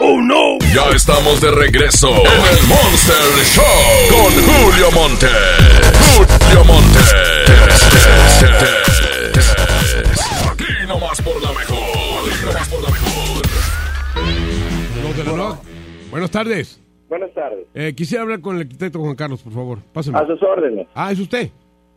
[0.00, 0.58] ¡Oh, no!
[0.74, 3.16] Ya estamos de regreso en el Monster
[3.54, 3.64] Show
[4.10, 5.28] con Julio Monte.
[6.16, 7.00] Julio Monte.
[9.32, 11.78] Aquí nomás por la mejor.
[12.28, 13.42] Aquí nomás por la mejor.
[16.10, 16.78] Buenas tardes.
[17.08, 17.66] Buenas tardes.
[17.74, 19.78] Eh, quisiera hablar con el arquitecto Juan Carlos, por favor.
[19.92, 20.18] Pásame.
[20.18, 20.86] A sus órdenes.
[20.94, 21.50] Ah, ¿es usted?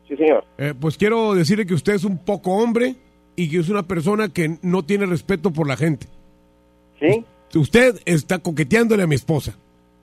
[0.07, 0.45] Sí, señor.
[0.57, 2.95] Eh, pues quiero decirle que usted es un poco hombre
[3.35, 6.07] y que es una persona que no tiene respeto por la gente.
[6.99, 7.25] ¿Sí?
[7.57, 9.57] Usted está coqueteándole a mi esposa.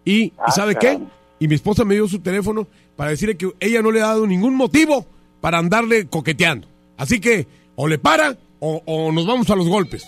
[0.04, 1.06] ¿Y, Ah, ¿y sabe caramba.
[1.38, 1.44] qué?
[1.44, 4.26] Y mi esposa me dio su teléfono para decirle que ella no le ha dado
[4.26, 5.06] ningún motivo
[5.40, 6.68] para andarle coqueteando.
[7.02, 10.06] Así que o le para o, o nos vamos a los golpes.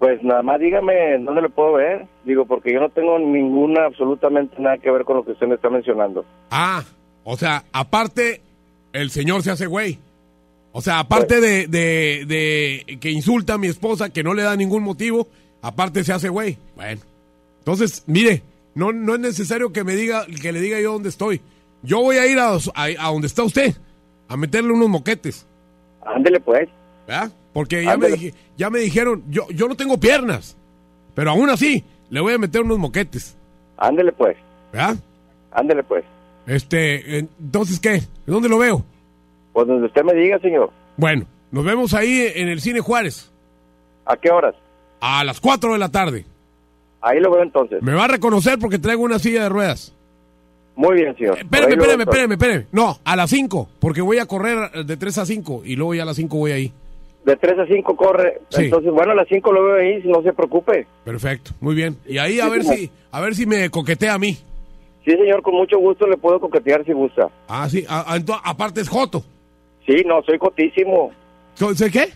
[0.00, 2.08] Pues nada más dígame dónde lo puedo ver.
[2.24, 5.54] Digo, porque yo no tengo ninguna, absolutamente nada que ver con lo que usted me
[5.54, 6.24] está mencionando.
[6.50, 6.82] Ah,
[7.22, 8.40] o sea, aparte,
[8.92, 10.00] el señor se hace güey.
[10.72, 14.56] O sea, aparte de, de, de que insulta a mi esposa, que no le da
[14.56, 15.28] ningún motivo,
[15.62, 16.58] aparte se hace güey.
[16.74, 17.02] Bueno,
[17.60, 18.42] entonces, mire,
[18.74, 21.40] no, no es necesario que me diga, que le diga yo dónde estoy.
[21.82, 23.76] Yo voy a ir a, a, a donde está usted,
[24.26, 25.46] a meterle unos moquetes.
[26.04, 26.68] Ándele pues.
[27.06, 27.30] ¿Verdad?
[27.52, 30.56] Porque ya me, dije- ya me dijeron, yo, yo no tengo piernas,
[31.14, 33.36] pero aún así le voy a meter unos moquetes.
[33.76, 34.36] Ándele pues.
[34.72, 34.96] ¿Verdad?
[35.52, 36.04] Ándele pues.
[36.46, 38.02] Este, entonces, ¿qué?
[38.26, 38.84] ¿Dónde lo veo?
[39.52, 40.70] Pues donde usted me diga, señor.
[40.96, 43.30] Bueno, nos vemos ahí en el Cine Juárez.
[44.04, 44.54] ¿A qué horas?
[45.00, 46.24] A las 4 de la tarde.
[47.00, 47.82] Ahí lo veo entonces.
[47.82, 49.93] Me va a reconocer porque traigo una silla de ruedas.
[50.76, 51.38] Muy bien, señor.
[51.38, 52.66] Espérame, espérame, espérame, espérame.
[52.72, 56.02] No, a las 5, porque voy a correr de 3 a 5 y luego ya
[56.02, 56.72] a las 5 voy ahí.
[57.24, 58.40] De 3 a 5 corre.
[58.50, 58.64] Sí.
[58.64, 60.86] Entonces, bueno, a las 5 lo veo ahí, no se preocupe.
[61.04, 61.96] Perfecto, muy bien.
[62.06, 62.76] Y ahí a Sí, ver señor.
[62.78, 64.36] si a ver si me coquetea a mí.
[65.04, 67.28] Sí, señor, con mucho gusto le puedo coquetear si gusta.
[67.46, 69.22] Ah, sí, a- aparte es Joto.
[69.86, 71.12] Sí, no, soy cotísimo.
[71.54, 72.08] ¿Soy, qué?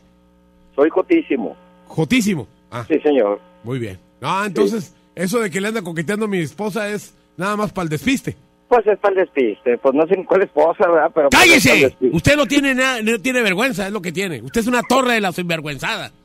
[0.74, 1.54] Soy cotísimo.
[1.86, 2.48] Jotísimo.
[2.70, 3.40] Ah, Sí, señor.
[3.62, 3.98] muy bien.
[4.20, 7.84] No, entonces, eso de que le anda coqueteando a mi esposa es nada más para
[7.84, 8.36] el despiste.
[8.68, 9.78] Pues es para el despiste.
[9.78, 11.10] Pues no sé ni cuál esposa, ¿verdad?
[11.14, 11.96] Pero pues, ¡Cállese!
[12.12, 14.42] Usted no tiene nada, no tiene vergüenza, es lo que tiene.
[14.42, 16.12] Usted es una torre de la sinvergüenzada.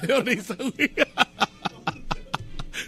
[0.00, 0.92] Me dio risa, güey.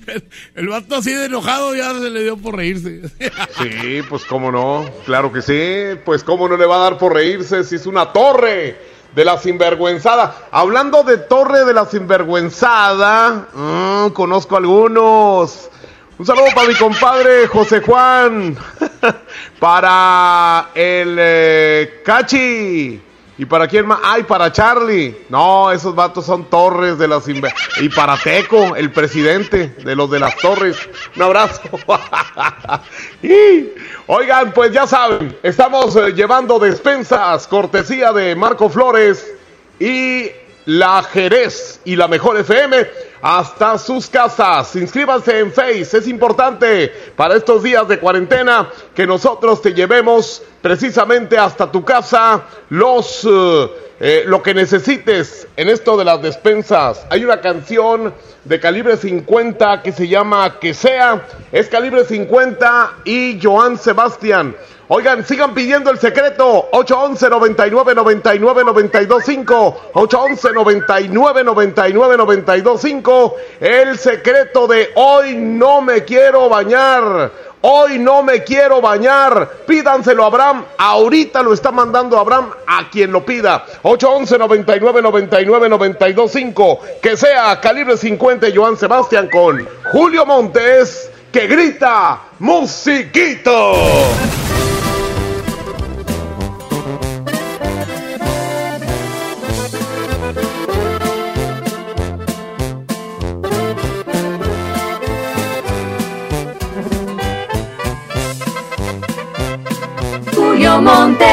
[0.07, 0.25] El,
[0.55, 3.09] el vato así de enojado ya se le dio por reírse.
[3.09, 7.15] Sí, pues cómo no, claro que sí, pues cómo no le va a dar por
[7.15, 8.77] reírse si es una torre
[9.15, 10.35] de la sinvergüenzada.
[10.51, 15.71] Hablando de torre de la sinvergüenzada, mm, conozco algunos.
[16.19, 18.57] Un saludo para mi compadre José Juan.
[19.59, 23.03] Para el eh, Cachi.
[23.37, 23.99] ¿Y para quién más?
[24.03, 25.27] ¡Ay, para Charlie!
[25.29, 27.25] No, esos vatos son torres de las...
[27.29, 30.77] Y para Teco, el presidente de los de las torres.
[31.17, 31.63] Un abrazo.
[33.23, 33.71] Y,
[34.07, 39.33] Oigan, pues ya saben, estamos eh, llevando despensas, cortesía de Marco Flores
[39.81, 40.29] y
[40.67, 42.87] la Jerez y la Mejor FM
[43.23, 44.77] hasta sus casas.
[44.77, 51.39] Inscríbanse en Face, es importante para estos días de cuarentena que nosotros te llevemos precisamente
[51.39, 53.69] hasta tu casa los eh,
[54.01, 57.07] eh, lo que necesites en esto de las despensas.
[57.11, 58.13] Hay una canción
[58.45, 64.57] de calibre 50 que se llama Que sea, es calibre 50 y Joan Sebastián.
[64.89, 66.69] Oigan, sigan pidiendo el secreto.
[66.73, 76.49] 811 99 99 925 811 99 99 925 El secreto de hoy no me quiero
[76.49, 77.31] bañar.
[77.63, 79.51] Hoy no me quiero bañar.
[79.67, 80.65] Pídanselo a Abraham.
[80.77, 83.65] Ahorita lo está mandando Abraham a quien lo pida.
[83.83, 92.21] 811 99 99 925 Que sea calibre 50 Joan Sebastián con Julio Montes que grita
[92.39, 93.73] musiquito.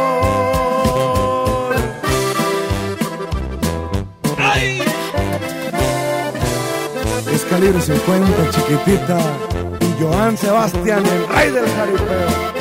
[7.33, 9.19] Es calibre 50, chiquitita,
[9.81, 12.52] y Joan Sebastián, el rey del jaripeo.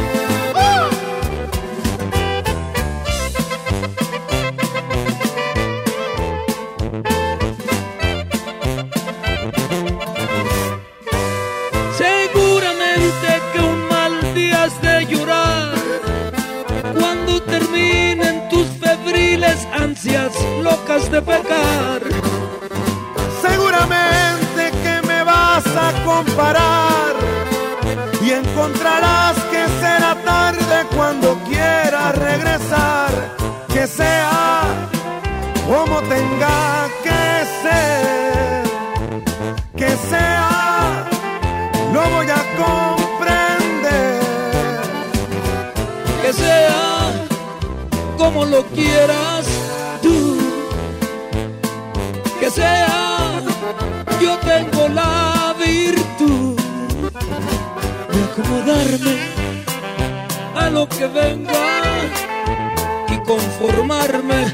[48.73, 49.45] Quieras
[50.01, 50.37] tú.
[52.39, 53.41] Que sea,
[54.19, 56.55] yo tengo la virtud
[58.11, 59.17] de acomodarme
[60.55, 61.81] a lo que venga
[63.09, 64.53] y conformarme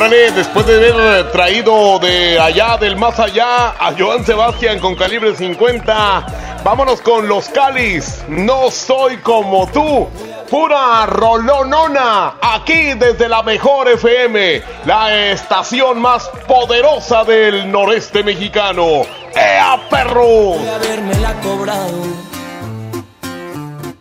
[0.00, 5.34] Órale, después de haber traído de allá, del más allá, a Joan Sebastián con calibre
[5.34, 8.22] 50, vámonos con los Calis.
[8.28, 10.06] No soy como tú.
[10.48, 19.02] Pura rolonona, aquí desde la mejor FM, la estación más poderosa del noreste mexicano.
[19.34, 20.60] ¡Ea, perro!
[20.76, 22.04] habérmela cobrado.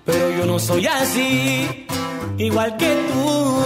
[0.06, 1.88] Pero yo no soy así,
[2.38, 3.66] igual que tú,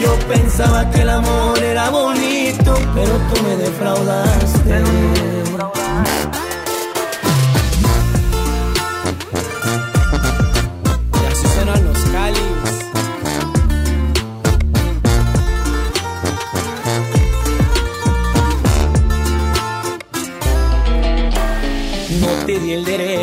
[0.00, 4.82] Yo pensaba que el amor era bonito, pero tú me defraudaste.
[11.12, 12.40] Y así suenan los cáliz.
[22.20, 23.09] No te di el derecho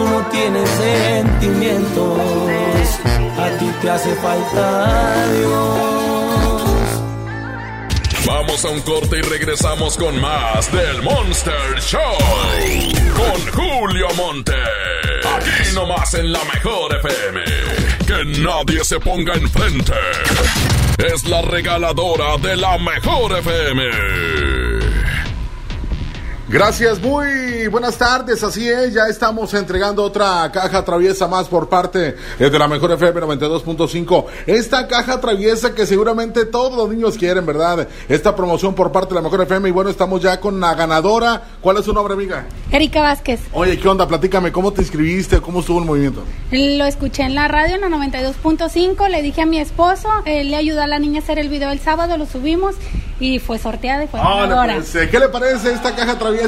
[0.00, 2.18] Tú no tienes sentimientos,
[3.38, 5.80] a ti te hace falta Dios.
[8.24, 12.16] Vamos a un corte y regresamos con más del Monster Show.
[13.14, 14.54] Con Julio Monte.
[15.36, 17.44] Aquí nomás en la mejor FM.
[18.06, 19.92] Que nadie se ponga enfrente.
[21.12, 24.79] Es la regaladora de la mejor FM.
[26.52, 28.42] Gracias, muy buenas tardes.
[28.42, 33.20] Así es, ya estamos entregando otra caja traviesa más por parte de la Mejor FM
[33.20, 34.24] 92.5.
[34.48, 37.86] Esta caja traviesa que seguramente todos los niños quieren, ¿verdad?
[38.08, 39.68] Esta promoción por parte de la Mejor FM.
[39.68, 41.40] Y bueno, estamos ya con la ganadora.
[41.60, 42.46] ¿Cuál es su nombre, amiga?
[42.72, 43.38] Erika Vázquez.
[43.52, 44.08] Oye, ¿qué onda?
[44.08, 45.40] Platícame, ¿cómo te inscribiste?
[45.40, 46.24] ¿Cómo estuvo el movimiento?
[46.50, 50.56] Lo escuché en la radio en la 92.5, le dije a mi esposo, él le
[50.56, 52.74] ayudó a la niña a hacer el video el sábado, lo subimos
[53.20, 54.78] y fue sorteada y fue ganadora.
[54.78, 56.39] eh, ¿Qué le parece esta caja traviesa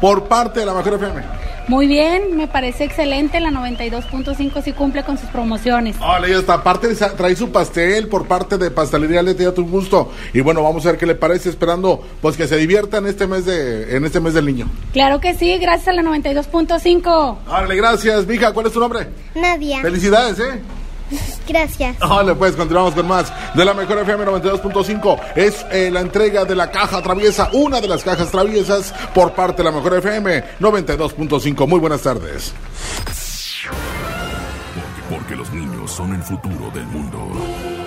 [0.00, 1.48] por parte de la Mejor FM?
[1.68, 5.96] Muy bien, me parece excelente, la 92.5 sí cumple con sus promociones.
[6.00, 10.10] Hola, y esta aparte trae su pastel por parte de Pastelería Leti a tu gusto.
[10.32, 13.44] Y bueno, vamos a ver qué le parece, esperando pues que se diviertan este mes
[13.44, 14.66] de, en este mes del niño.
[14.94, 17.36] Claro que sí, gracias a la 92.5.
[17.46, 19.08] Órale, gracias, mija, ¿cuál es tu nombre?
[19.34, 19.82] Nadia.
[19.82, 20.62] Felicidades, ¿eh?
[21.48, 21.98] Gracias.
[21.98, 25.20] Vale, pues continuamos con más de la mejor FM 92.5.
[25.34, 29.62] Es eh, la entrega de la caja traviesa, una de las cajas traviesas por parte
[29.62, 31.66] de la mejor FM 92.5.
[31.66, 32.52] Muy buenas tardes.
[35.10, 37.77] Porque los niños son el futuro del mundo.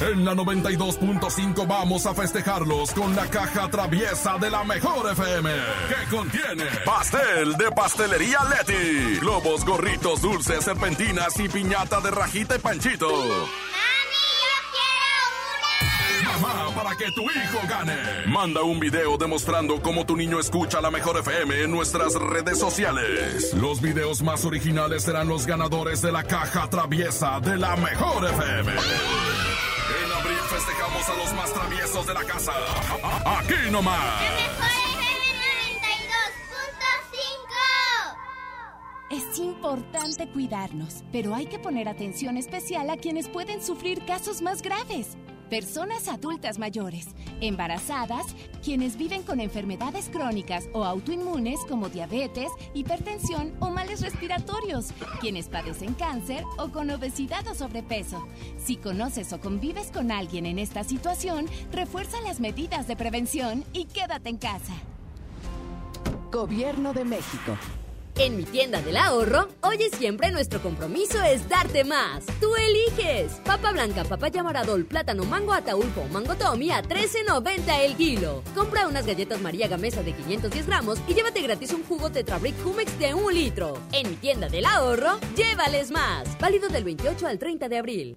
[0.00, 5.50] En la 92.5 vamos a festejarlos con la caja traviesa de la mejor FM.
[5.88, 12.58] Que contiene pastel de pastelería Leti, globos, gorritos, dulces, serpentinas y piñata de rajita y
[12.58, 13.08] panchito.
[16.26, 17.96] Mamá, para que tu hijo gane.
[18.26, 23.54] Manda un video demostrando cómo tu niño escucha la mejor FM en nuestras redes sociales.
[23.54, 28.72] Los videos más originales serán los ganadores de la caja traviesa de la mejor FM.
[30.56, 32.52] Festejamos a los más traviesos de la casa.
[33.26, 34.22] Aquí nomás.
[39.10, 44.62] Es importante cuidarnos, pero hay que poner atención especial a quienes pueden sufrir casos más
[44.62, 45.18] graves.
[45.50, 47.06] Personas adultas mayores,
[47.40, 48.26] embarazadas,
[48.64, 54.88] quienes viven con enfermedades crónicas o autoinmunes como diabetes, hipertensión o males respiratorios,
[55.20, 58.26] quienes padecen cáncer o con obesidad o sobrepeso.
[58.58, 63.84] Si conoces o convives con alguien en esta situación, refuerza las medidas de prevención y
[63.84, 64.74] quédate en casa.
[66.32, 67.56] Gobierno de México.
[68.18, 72.24] En mi tienda del ahorro, hoy y siempre nuestro compromiso es darte más.
[72.40, 73.32] Tú eliges.
[73.44, 78.42] Papa blanca, papaya maradol, plátano, mango ataulfo, mango tommy a 13.90 el kilo.
[78.54, 82.98] Compra unas galletas María Gamesa de 510 gramos y llévate gratis un jugo Tetrabric Humex
[82.98, 83.78] de un litro.
[83.92, 86.38] En mi tienda del ahorro, llévales más.
[86.38, 88.16] Válido del 28 al 30 de abril.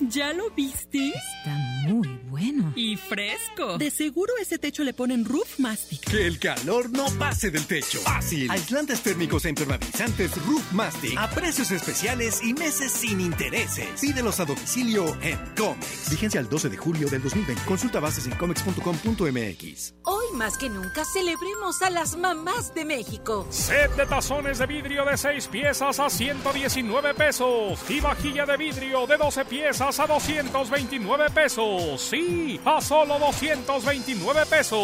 [0.00, 1.08] ¿Ya lo viste?
[1.08, 1.54] Está
[1.88, 2.72] muy bueno.
[2.76, 3.78] Y fresco.
[3.78, 6.08] De seguro ese techo le ponen Roof Mastic.
[6.08, 7.98] Que el calor no pase del techo.
[8.00, 8.48] Fácil.
[8.48, 13.88] Aislantes térmicos e impermeabilizantes Roof Mastic a precios especiales y meses sin intereses.
[14.00, 16.10] Pídelos a domicilio en Comex.
[16.10, 17.64] Vigencia al 12 de julio del 2020.
[17.64, 19.94] Consulta bases en comex.com.mx.
[20.04, 23.48] Hoy más que nunca celebremos a las mamás de México.
[23.50, 27.80] Set de tazones de vidrio de 6 piezas a 119 pesos.
[27.88, 31.98] Y vajilla de vidrio de 12 piezas a 229 pesos.
[31.98, 34.82] Sí, a solo 229 pesos.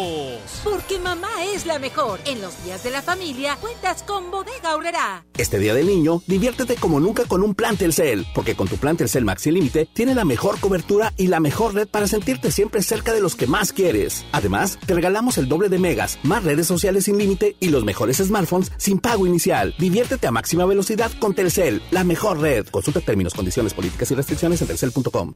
[0.63, 2.19] Porque mamá es la mejor.
[2.25, 5.23] En los días de la familia cuentas con Bodega Aurrera.
[5.37, 8.97] Este día del niño, diviértete como nunca con un plan Telcel, porque con tu plan
[8.97, 13.13] Telcel Maxi Límite tiene la mejor cobertura y la mejor red para sentirte siempre cerca
[13.13, 14.25] de los que más quieres.
[14.31, 18.17] Además, te regalamos el doble de megas, más redes sociales sin límite y los mejores
[18.17, 19.75] smartphones sin pago inicial.
[19.77, 22.65] Diviértete a máxima velocidad con Telcel, la mejor red.
[22.69, 24.67] Consulta términos, condiciones, políticas y restricciones en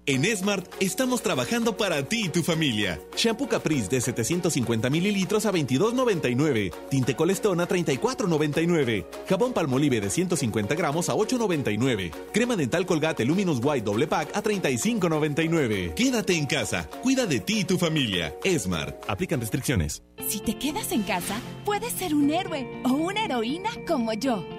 [0.06, 3.00] En Smart estamos trabajando para ti y tu familia.
[3.18, 6.74] Shampoo Caprice de 750 mililitros a 22.99.
[6.90, 9.06] Tinte Colestón a 34.99.
[9.28, 12.12] Jabón Palmolive de 150 gramos a 8.99.
[12.32, 15.94] Crema dental Colgate Luminous White doble pack a 35.99.
[15.94, 16.90] Quédate en casa.
[17.04, 18.34] Cuida de ti y tu familia.
[18.58, 19.04] Smart.
[19.10, 20.04] Aplican restricciones.
[20.30, 24.59] Si te quedas en casa, puedes ser un héroe o una heroína como yo.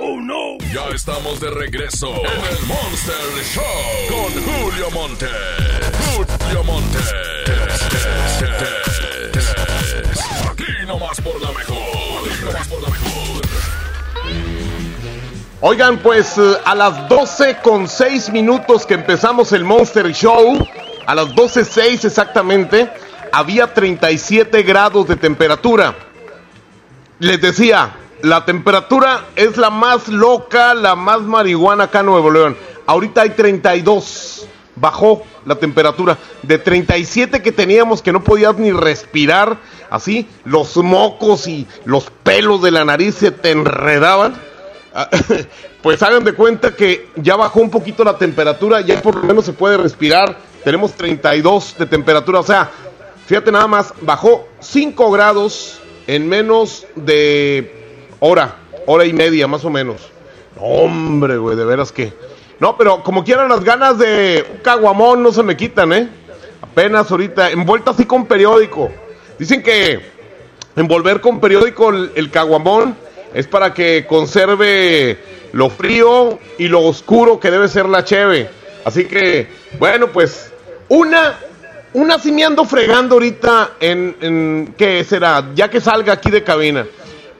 [0.00, 0.56] ¡Oh, no!
[0.72, 3.14] Ya estamos de regreso en el Monster
[3.52, 3.64] Show
[4.08, 5.26] con Julio Monte.
[6.14, 6.98] Julio Monte.
[10.48, 11.76] Aquí nomás por la mejor.
[12.30, 13.42] Aquí nomás por la mejor.
[15.62, 20.64] Oigan, pues eh, a las 12 con 6 minutos que empezamos el Monster Show,
[21.06, 22.88] a las 12.06 exactamente,
[23.32, 25.96] había 37 grados de temperatura.
[27.18, 32.56] Les decía, la temperatura es la más loca, la más marihuana acá en Nuevo León.
[32.86, 34.46] Ahorita hay 32.
[34.76, 39.58] Bajó la temperatura de 37 que teníamos que no podías ni respirar.
[39.90, 44.34] Así, los mocos y los pelos de la nariz se te enredaban.
[45.82, 49.44] Pues hagan de cuenta que ya bajó un poquito la temperatura, ya por lo menos
[49.44, 50.36] se puede respirar.
[50.64, 52.68] Tenemos 32 de temperatura, o sea,
[53.26, 55.78] fíjate nada más, bajó 5 grados
[56.08, 57.77] en menos de
[58.20, 60.10] hora, hora y media más o menos.
[60.60, 62.12] Hombre, güey, de veras que...
[62.58, 66.08] No, pero como quieran las ganas de un caguamón no se me quitan, ¿eh?
[66.60, 68.90] Apenas ahorita, envuelto así con periódico.
[69.38, 70.00] Dicen que
[70.74, 72.96] envolver con periódico el, caguamón
[73.32, 75.18] es para que conserve
[75.52, 78.50] lo frío y lo oscuro que debe ser la cheve.
[78.84, 79.46] Así que,
[79.78, 80.52] bueno, pues
[80.88, 81.38] una,
[81.92, 85.50] una sí me ando fregando ahorita en, en, ¿qué será?
[85.54, 86.86] Ya que salga aquí de cabina.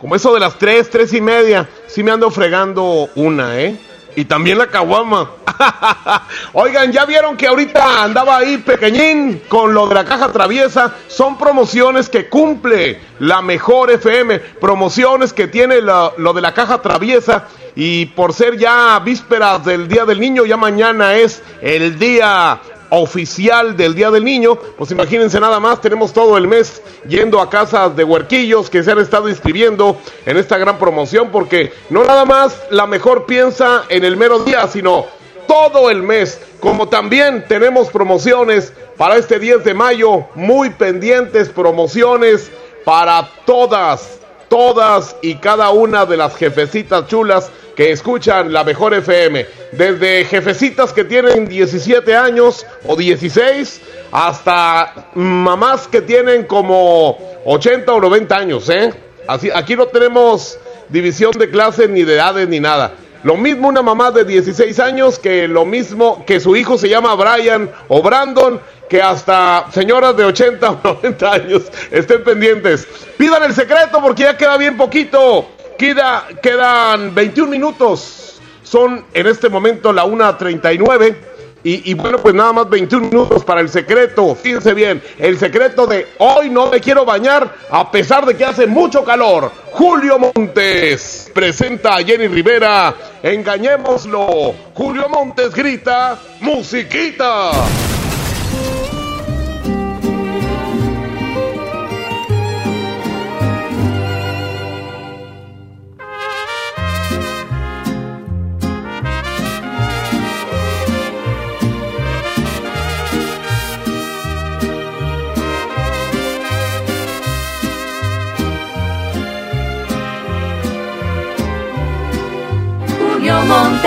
[0.00, 3.76] Como eso de las tres, tres y media, sí me ando fregando una, ¿eh?
[4.16, 5.30] Y también la caguama.
[6.52, 10.94] Oigan, ya vieron que ahorita andaba ahí pequeñín con lo de la caja traviesa.
[11.06, 14.38] Son promociones que cumple la mejor FM.
[14.60, 17.44] Promociones que tiene la- lo de la caja traviesa.
[17.76, 22.58] Y por ser ya vísperas del Día del Niño, ya mañana es el Día
[22.90, 24.56] oficial del Día del Niño.
[24.56, 28.92] Pues imagínense nada más, tenemos todo el mes yendo a casas de huerquillos que se
[28.92, 34.04] han estado inscribiendo en esta gran promoción porque no nada más la mejor piensa en
[34.04, 35.06] el mero día, sino
[35.46, 36.40] todo el mes.
[36.60, 42.50] Como también tenemos promociones para este 10 de mayo, muy pendientes promociones
[42.84, 49.46] para todas, todas y cada una de las jefecitas chulas que escuchan la mejor FM.
[49.70, 53.80] Desde jefecitas que tienen 17 años o 16
[54.10, 58.92] hasta mamás que tienen como 80 o 90 años, ¿eh?
[59.28, 62.94] Así, aquí no tenemos división de clases ni de edades ni nada.
[63.22, 67.14] Lo mismo una mamá de 16 años que lo mismo que su hijo se llama
[67.14, 72.88] Brian o Brandon, que hasta señoras de 80 o 90 años estén pendientes.
[73.16, 75.57] Pidan el secreto porque ya queda bien poquito.
[75.78, 78.40] Queda, quedan 21 minutos.
[78.64, 81.16] Son en este momento la 1.39.
[81.62, 84.34] Y, y, bueno, pues nada más 21 minutos para el secreto.
[84.34, 88.66] Fíjense bien, el secreto de hoy no me quiero bañar a pesar de que hace
[88.66, 89.50] mucho calor.
[89.72, 92.94] Julio Montes presenta a Jenny Rivera.
[93.22, 94.54] Engañémoslo.
[94.74, 97.52] Julio Montes grita, musiquita.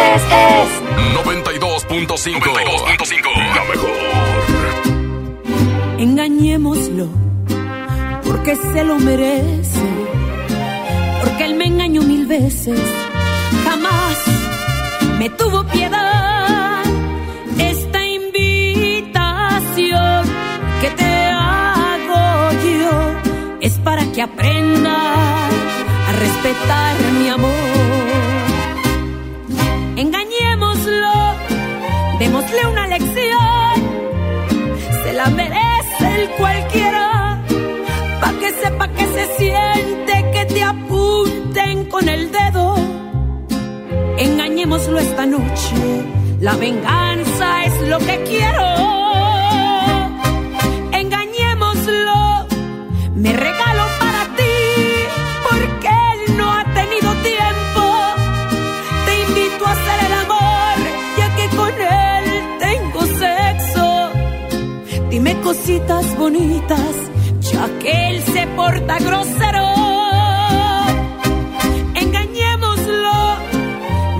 [0.01, 0.81] Julio Montes es
[1.25, 2.41] 92.5.
[3.55, 3.91] La mejor.
[5.99, 7.07] Engañémoslo,
[8.23, 9.79] porque se lo merece.
[11.21, 12.79] Porque él me engañó mil veces,
[13.63, 14.17] jamás
[15.19, 16.81] me tuvo piedad.
[17.59, 20.25] Esta invitación
[20.81, 23.13] que te hago yo
[23.61, 25.53] es para que aprendas
[26.07, 27.70] a respetar mi amor.
[32.51, 33.73] Démosle una lección,
[35.03, 37.43] se la merece el cualquiera,
[38.19, 42.75] pa' que sepa que se siente que te apunten con el dedo.
[44.17, 45.75] Engañémoslo esta noche,
[46.39, 48.67] la venganza es lo que quiero.
[50.91, 52.47] Engañémoslo,
[53.15, 53.33] me
[65.39, 66.95] Cositas bonitas,
[67.51, 69.65] ya que él se porta grosero.
[71.95, 73.37] Engañémoslo,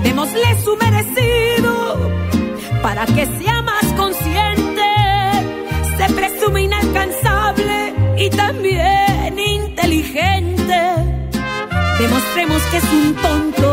[0.02, 2.10] démosle su merecido,
[2.82, 4.82] para que sea más consciente.
[5.96, 10.80] Se presume inalcanzable y también inteligente.
[11.98, 13.68] Demostremos que es un tonto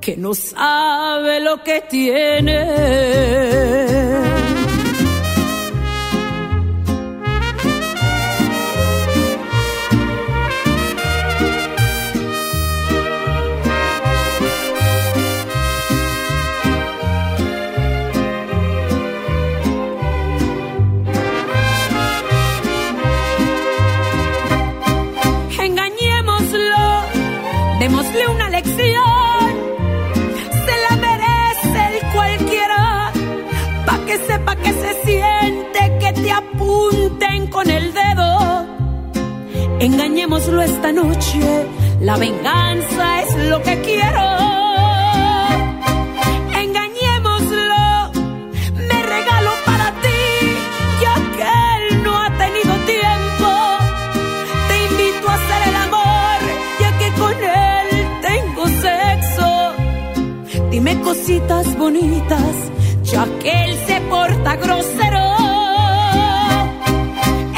[0.00, 4.25] que no sabe lo que tiene.
[30.66, 33.12] Se la merece el cualquiera,
[33.86, 38.66] pa' que sepa que se siente que te apunten con el dedo.
[39.80, 41.66] Engañémoslo esta noche,
[42.00, 44.55] la venganza es lo que quiero.
[60.86, 62.54] Dime cositas bonitas,
[63.02, 65.26] ya que él se porta grosero.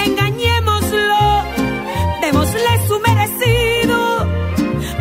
[0.07, 1.45] Engañémoslo,
[2.23, 4.27] démosle su merecido,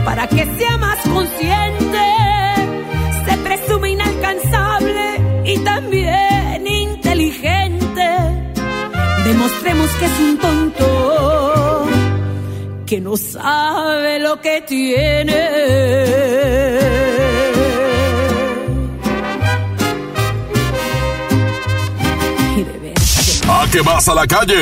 [0.04, 2.06] para que sea más consciente.
[3.26, 5.06] Se presume inalcanzable
[5.46, 8.10] y también inteligente.
[9.24, 11.88] Demostremos que es un tonto
[12.88, 16.18] que no sabe lo que tiene.
[23.78, 24.56] ¿A qué vas a la calle?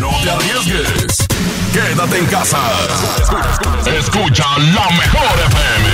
[0.00, 1.28] No te arriesgues.
[1.70, 2.58] Quédate en casa.
[3.98, 5.88] Escucha la mejor FM.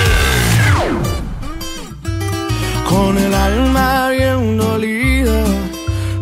[2.87, 5.43] con el alma bien dolida.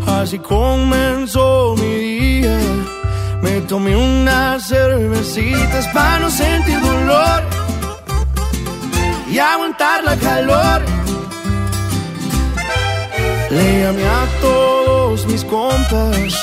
[0.07, 2.57] Así comenzó mi día.
[3.43, 7.43] Me tomé unas cervecitas para no sentir dolor
[9.29, 10.86] y aguantar la calor.
[13.49, 16.33] Le llamé a todos mis compas,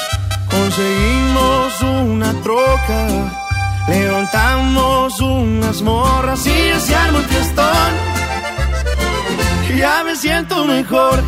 [0.51, 3.07] conseguimos una troca,
[3.89, 7.93] levantamos unas morras y se armó el fiestón.
[9.77, 11.23] Ya me siento mejor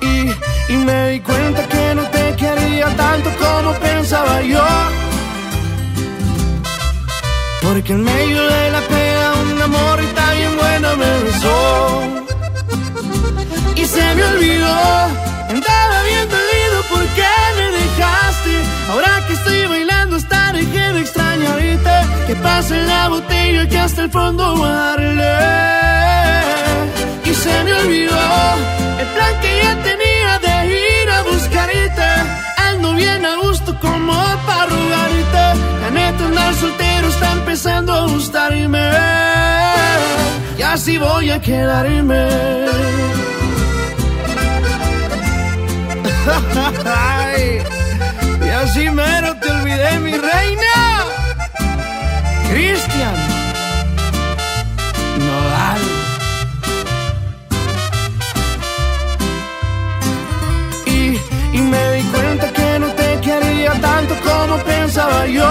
[0.00, 4.64] y, y me di cuenta que no te quería tanto como pensaba yo.
[7.62, 12.26] Porque en medio de la pena una morrita bien buena me besó
[13.86, 14.76] y se me olvidó.
[15.54, 18.54] Andaba bien dolido porque me dejaste.
[18.90, 21.96] Ahora que estoy bailando, hasta dejé de extrañarte.
[22.26, 25.34] Que pase la botella que hasta el fondo darle.
[27.30, 28.22] Y se me olvidó
[29.02, 30.54] el plan que ya tenía de
[30.84, 32.10] ir a buscarte.
[32.68, 34.14] Ando bien a gusto como
[34.46, 35.44] para rogarte.
[35.82, 38.90] La neta, andar soltero está empezando a gustarme.
[40.58, 42.26] Y así voy a quedarme.
[48.46, 51.04] Y así mero te olvidé, mi reina.
[52.50, 53.14] Cristian
[55.18, 55.80] Nodal.
[60.86, 61.20] Y,
[61.52, 65.48] y me di cuenta que no te quería tanto como pensaba yo.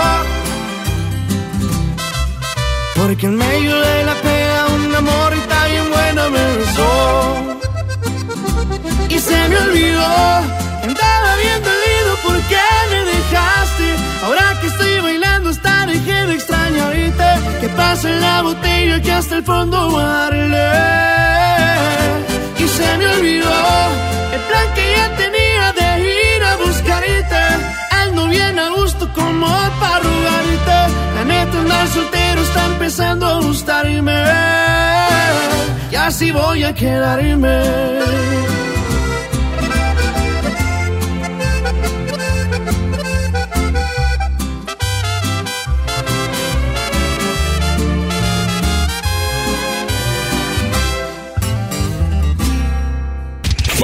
[2.95, 4.54] Porque en medio de la pena
[9.09, 10.05] y se me olvidó.
[10.83, 12.57] Andaba bien dolido porque
[12.91, 13.95] me dejaste.
[14.23, 17.29] Ahora que estoy bailando, hasta dejé de extrañarte.
[17.61, 20.71] Que pase la botella que hasta el fondo darle.
[22.59, 23.55] Y se me olvidó
[24.33, 27.43] el plan que ya tenía de ir a buscarte.
[27.91, 29.47] Ando bien a gusto como
[29.79, 30.79] para rogarte.
[31.15, 34.23] La neta, andar soltero está empezando a gustarme.
[35.91, 38.54] Y así voy a quedarme.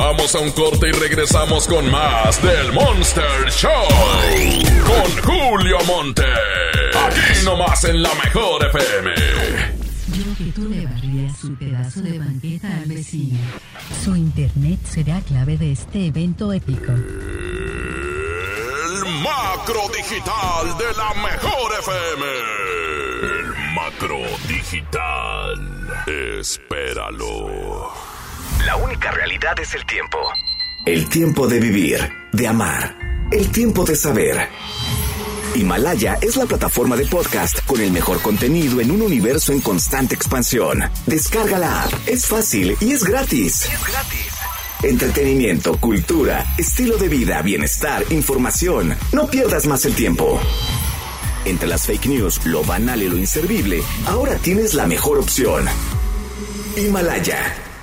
[0.01, 3.69] Vamos a un corte y regresamos con más del Monster Show.
[4.83, 6.25] Con Julio Monte.
[7.05, 9.11] Aquí nomás en la mejor FM.
[10.07, 13.37] Yo que tú le barrías su pedazo de banqueta al vecino.
[14.03, 16.91] Su internet será clave de este evento épico.
[16.91, 17.03] El
[19.21, 22.25] macro digital de la mejor FM.
[23.39, 24.17] El macro
[24.47, 25.59] digital.
[26.39, 28.10] Espéralo.
[28.65, 30.19] La única realidad es el tiempo.
[30.85, 31.97] El tiempo de vivir,
[32.31, 32.95] de amar,
[33.31, 34.49] el tiempo de saber.
[35.55, 40.13] Himalaya es la plataforma de podcast con el mejor contenido en un universo en constante
[40.13, 40.83] expansión.
[41.07, 43.65] Descarga la app, es fácil y es gratis.
[43.65, 44.27] Es gratis.
[44.83, 48.95] Entretenimiento, cultura, estilo de vida, bienestar, información.
[49.11, 50.39] No pierdas más el tiempo.
[51.45, 55.65] Entre las fake news, lo banal y lo inservible, ahora tienes la mejor opción.
[56.77, 57.70] Himalaya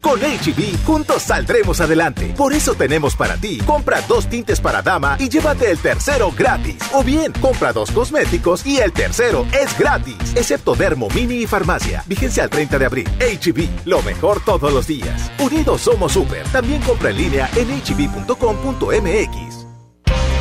[0.00, 2.32] Con HB, juntos saldremos adelante.
[2.36, 6.76] Por eso tenemos para ti, compra dos tintes para dama y llévate el tercero gratis.
[6.92, 10.16] O bien, compra dos cosméticos y el tercero es gratis.
[10.36, 12.04] Excepto Dermo, Mini y Farmacia.
[12.06, 13.08] Vigencia al 30 de abril.
[13.18, 15.30] HB, lo mejor todos los días.
[15.38, 16.46] Unidos somos super.
[16.48, 19.66] También compra en línea en hb.com.mx.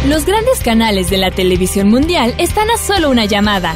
[0.08, 3.76] Los grandes canales de la televisión mundial están a solo una llamada.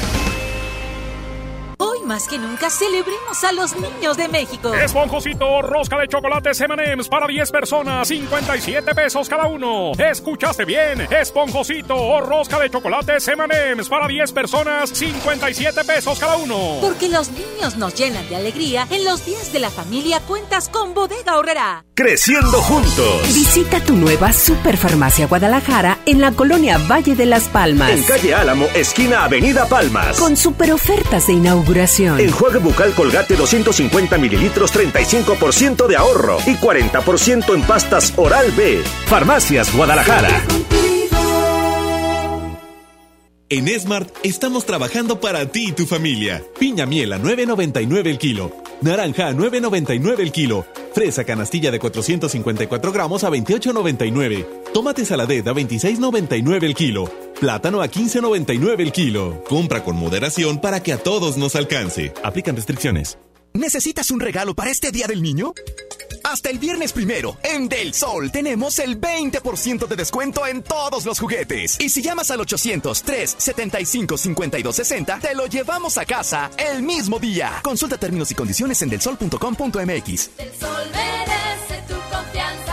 [2.11, 4.73] Más que nunca celebremos a los niños de México.
[4.75, 9.93] Esponjosito, rosca de chocolate M&M's para 10 personas, 57 pesos cada uno.
[9.97, 11.07] ¿Escuchaste bien?
[11.09, 16.79] Esponjosito o rosca de chocolate M&M's para 10 personas, 57 pesos cada uno.
[16.81, 20.93] Porque los niños nos llenan de alegría, en los días de la familia cuentas con
[20.93, 21.85] Bodega Horrera.
[21.93, 23.21] Creciendo juntos.
[23.27, 27.91] Visita tu nueva Superfarmacia Guadalajara en la colonia Valle de las Palmas.
[27.91, 30.19] En calle Álamo, esquina Avenida Palmas.
[30.19, 32.00] Con super ofertas de inauguración.
[32.07, 38.81] Enjuague bucal Colgate 250 mililitros, 35% de ahorro y 40% en pastas Oral B.
[39.05, 40.43] Farmacias Guadalajara.
[43.49, 46.41] En Smart estamos trabajando para ti y tu familia.
[46.57, 48.49] Piña miel a 9.99 el kilo.
[48.79, 50.65] Naranja a 9.99 el kilo.
[50.93, 54.47] Fresa canastilla de 454 gramos a 28.99.
[54.73, 57.30] Tomate saladet a 26.99 el kilo.
[57.41, 59.43] Plátano a 15.99 el kilo.
[59.49, 62.13] Compra con moderación para que a todos nos alcance.
[62.23, 63.17] Aplican restricciones.
[63.53, 65.55] ¿Necesitas un regalo para este Día del Niño?
[66.23, 71.19] Hasta el viernes primero, en Del Sol tenemos el 20% de descuento en todos los
[71.19, 71.81] juguetes.
[71.81, 77.53] Y si llamas al 800-375-5260, te lo llevamos a casa el mismo día.
[77.63, 80.29] Consulta términos y condiciones en delsol.com.mx.
[80.37, 82.70] El sol merece tu confianza.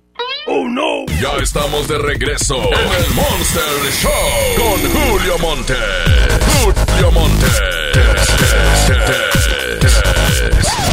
[0.47, 1.05] ¡Oh, no!
[1.21, 4.11] Ya estamos de regreso en el Monster Show
[4.57, 5.75] con Julio Monte.
[6.63, 7.45] Julio Monte.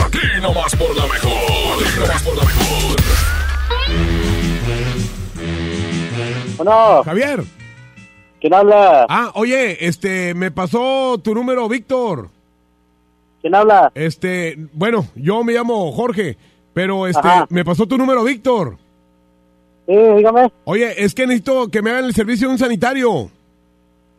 [0.05, 1.83] Aquí nomás por la mejor.
[1.83, 2.97] Aquí nomás por la mejor.
[6.57, 7.03] Bueno.
[7.05, 7.45] Javier.
[8.41, 9.07] ¿Quién habla?
[9.09, 12.31] Ah, oye, este, me pasó tu número, Víctor.
[13.41, 13.91] ¿Quién habla?
[13.95, 16.37] Este, bueno, yo me llamo Jorge,
[16.73, 17.47] pero este, Ajá.
[17.51, 18.79] me pasó tu número, Víctor.
[19.89, 20.53] Sí, dígame.
[20.65, 23.31] Oye, es que necesito que me hagan el servicio de un sanitario.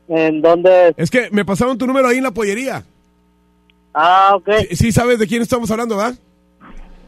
[0.07, 0.93] ¿En dónde?
[0.97, 2.83] Es que me pasaron tu número ahí en la pollería.
[3.93, 4.49] Ah, ok.
[4.69, 6.15] Sí, sí sabes de quién estamos hablando, ¿verdad?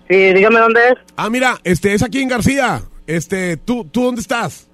[0.08, 0.96] Sí, dígame dónde es.
[1.16, 2.84] Ah, mira, este, es aquí en García.
[3.08, 4.68] Este, ¿tú, tú dónde estás?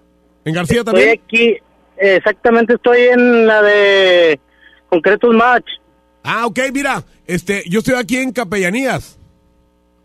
[0.43, 1.21] ¿En García Estoy también?
[1.23, 1.55] aquí,
[1.97, 4.39] exactamente estoy en la de
[4.89, 5.65] Concretos Match.
[6.23, 9.17] Ah, ok, mira, este, yo estoy aquí en Capellanías.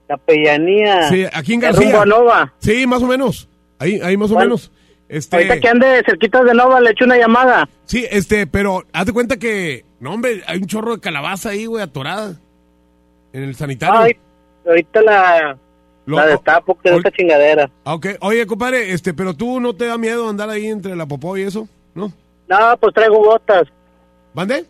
[0.07, 1.09] Capellanía.
[1.09, 2.05] Sí, aquí en ¿De García.
[2.05, 2.53] Nova.
[2.59, 3.49] Sí, más o menos.
[3.83, 4.47] Ahí, ahí más o ¿Cuál?
[4.47, 4.71] menos.
[5.09, 7.69] Este, Ahorita que ande cerquitas de Nova le echo una llamada.
[7.85, 11.67] Sí, este, pero haz de cuenta que, no hombre, hay un chorro de calabaza ahí,
[11.67, 12.37] güey, atorada.
[13.33, 13.99] En el sanitario.
[14.01, 14.17] Ay,
[14.67, 15.59] ahorita la,
[16.07, 17.71] Lo- la destapo que es esta chingadera.
[17.85, 18.07] Ah, ok.
[18.21, 21.43] Oye, compadre, este, pero tú no te da miedo andar ahí entre la popó y
[21.43, 22.13] eso, ¿no?
[22.49, 23.65] No, pues traigo botas.
[24.35, 24.65] ¿Mande?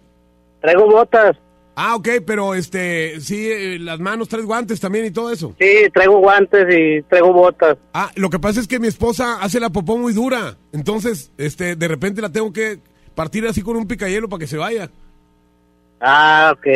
[0.61, 1.37] Traigo botas.
[1.75, 5.55] Ah, ok, pero este, sí, eh, las manos, tres guantes también y todo eso.
[5.59, 7.79] Sí, traigo guantes y traigo botas.
[7.95, 11.75] Ah, lo que pasa es que mi esposa hace la popó muy dura, entonces, este,
[11.77, 12.79] de repente la tengo que
[13.15, 14.91] partir así con un picayelo para que se vaya.
[16.01, 16.67] Ah, ok.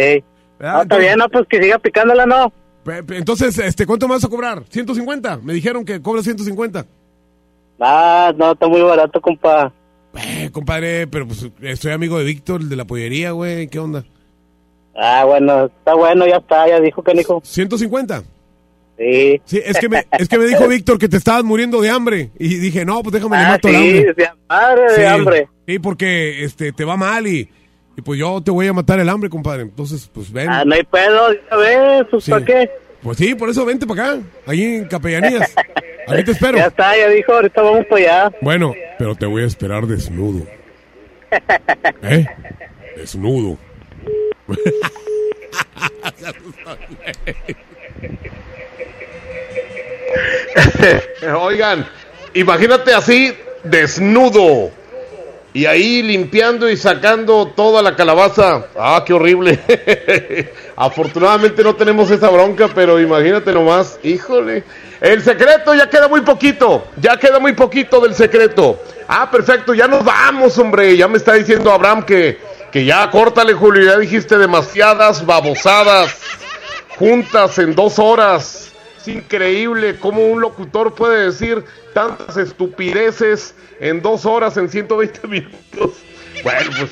[0.61, 2.53] Ah, No, está bien, no, pues que siga picándola, ¿no?
[3.11, 4.65] Entonces, este, ¿cuánto me vas a cobrar?
[4.65, 5.43] ¿150?
[5.43, 6.87] Me dijeron que cobra 150.
[7.81, 9.73] Ah, no, está muy barato, compa.
[10.15, 11.47] Eh, compadre, pero pues
[11.79, 14.05] soy amigo de Víctor, el de la pollería, güey, ¿qué onda?
[14.99, 17.41] Ah, bueno, está bueno, ya está, ya dijo que dijo.
[17.43, 18.23] ¿150?
[18.99, 19.41] Sí.
[19.45, 22.31] Sí, es que me, es que me dijo Víctor que te estabas muriendo de hambre.
[22.39, 24.15] Y dije, no, pues déjame le Ah, mato sí, el hambre.
[24.15, 25.49] de madre Sí, de hambre.
[25.67, 27.51] Sí, porque este, te va mal y,
[27.97, 29.63] y pues yo te voy a matar el hambre, compadre.
[29.65, 30.49] Entonces, pues ven.
[30.49, 32.31] Ah, no hay pedo, ya ves, pues Sí.
[32.31, 32.71] ¿para qué?
[33.03, 35.55] Pues sí, por eso vente para acá, ahí en Capellanías.
[36.09, 36.57] Aquí te espero.
[36.57, 38.37] Ya está, ya dijo, ahorita vamos para allá.
[38.41, 40.47] Bueno, pero te voy a esperar desnudo.
[42.03, 42.27] ¿Eh?
[42.97, 43.59] Desnudo.
[51.41, 51.87] Oigan,
[52.35, 54.71] imagínate así, desnudo.
[55.53, 58.67] y ahí limpiando y sacando toda la calabaza.
[58.79, 59.59] Ah, qué horrible.
[60.77, 64.65] Afortunadamente no tenemos esa bronca, pero imagínate nomás, híjole.
[65.01, 68.79] El secreto ya queda muy poquito, ya queda muy poquito del secreto.
[69.09, 70.95] Ah, perfecto, ya nos vamos, hombre.
[70.97, 72.39] Ya me está diciendo Abraham que,
[72.77, 76.21] que ya córtale, Julio, ya dijiste demasiadas babosadas
[76.99, 78.71] juntas en dos horas.
[78.99, 85.93] Es increíble cómo un locutor puede decir tantas estupideces en dos horas, en 120 minutos.
[86.43, 86.91] Bueno, pues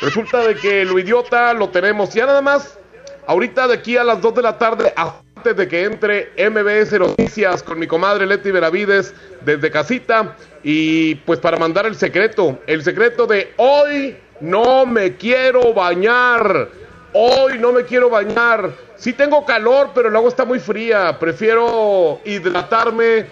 [0.00, 2.14] resulta de que lo idiota lo tenemos.
[2.14, 2.78] Ya nada más,
[3.26, 7.62] ahorita de aquí a las 2 de la tarde, antes de que entre MBS Noticias
[7.62, 9.12] con mi comadre Leti Veravides
[9.44, 10.34] desde casita.
[10.62, 16.68] Y pues para mandar el secreto, el secreto de hoy no me quiero bañar.
[17.12, 18.70] Hoy no me quiero bañar.
[18.96, 21.18] Sí tengo calor, pero el agua está muy fría.
[21.18, 23.26] Prefiero hidratarme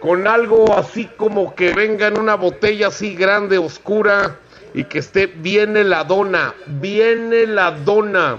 [0.00, 4.38] con algo así como que venga en una botella así grande, oscura
[4.72, 8.38] y que esté bien heladona, bien heladona.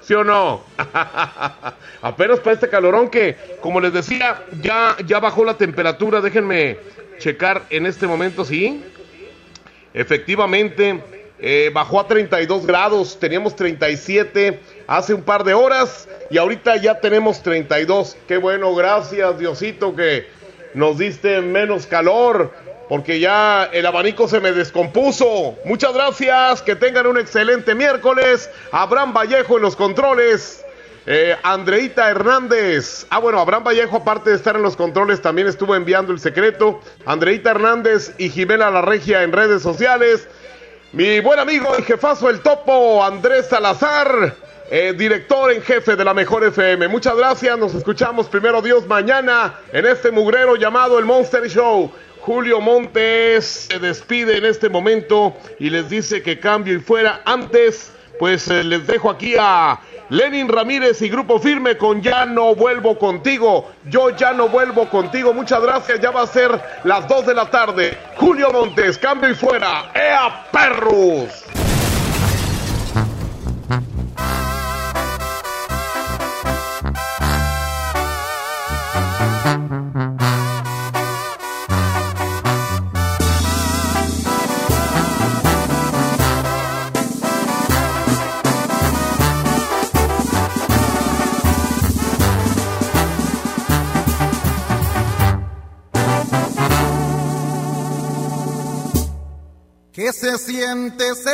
[0.00, 0.62] ¿Sí o no?
[2.02, 6.20] Apenas para este calorón que, como les decía, ya, ya bajó la temperatura.
[6.20, 6.78] Déjenme
[7.18, 8.82] checar en este momento, ¿sí?
[9.94, 13.18] Efectivamente, eh, bajó a 32 grados.
[13.18, 18.16] Teníamos 37 hace un par de horas y ahorita ya tenemos 32.
[18.28, 20.26] Qué bueno, gracias Diosito que
[20.74, 22.52] nos diste menos calor
[22.88, 25.56] porque ya el abanico se me descompuso.
[25.64, 28.48] Muchas gracias, que tengan un excelente miércoles.
[28.70, 30.64] Abraham Vallejo en los controles.
[31.06, 33.06] Eh, Andreita Hernández.
[33.10, 36.80] Ah, bueno, Abraham Vallejo, aparte de estar en los controles, también estuvo enviando el secreto.
[37.04, 40.28] Andreita Hernández y Jimena La Regia en redes sociales.
[40.94, 44.36] Mi buen amigo y jefazo el topo, Andrés Salazar.
[44.70, 46.86] Eh, director en jefe de la Mejor FM.
[46.88, 51.90] Muchas gracias, nos escuchamos primero Dios mañana en este mugrero llamado el Monster Show.
[52.20, 57.22] Julio Montes se despide en este momento y les dice que cambio y fuera.
[57.24, 59.80] Antes, pues eh, les dejo aquí a
[60.12, 63.70] Lenin Ramírez y Grupo Firme con Ya no vuelvo contigo.
[63.86, 65.32] Yo ya no vuelvo contigo.
[65.32, 66.00] Muchas gracias.
[66.00, 66.50] Ya va a ser
[66.84, 67.96] las 2 de la tarde.
[68.16, 69.90] Julio Montes, cambio y fuera.
[69.94, 71.61] ¡Ea perros!
[100.02, 101.32] ¿Qué se siente ser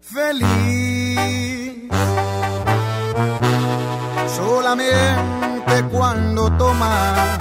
[0.00, 0.48] feliz?
[4.36, 7.38] Solamente cuando tomas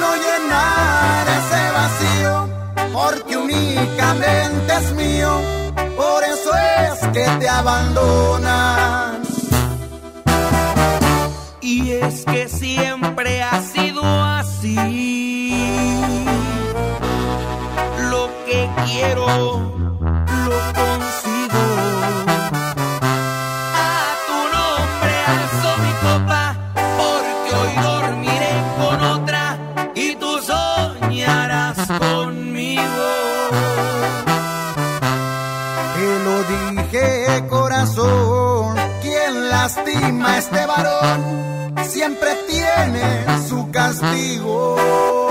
[0.00, 2.48] no llenar ese vacío,
[2.92, 5.30] porque únicamente es mío,
[5.96, 9.03] por eso es que te abandonan.
[11.76, 14.76] Y es que siempre ha sido así.
[18.10, 19.26] Lo que quiero,
[20.46, 21.64] lo consigo.
[23.74, 29.58] A tu nombre alzo mi copa, porque hoy dormiré con otra
[29.96, 33.06] y tú soñarás conmigo.
[35.96, 41.53] Te lo dije, corazón, quien lastima a este varón
[41.88, 45.23] siempre tiene su castigo.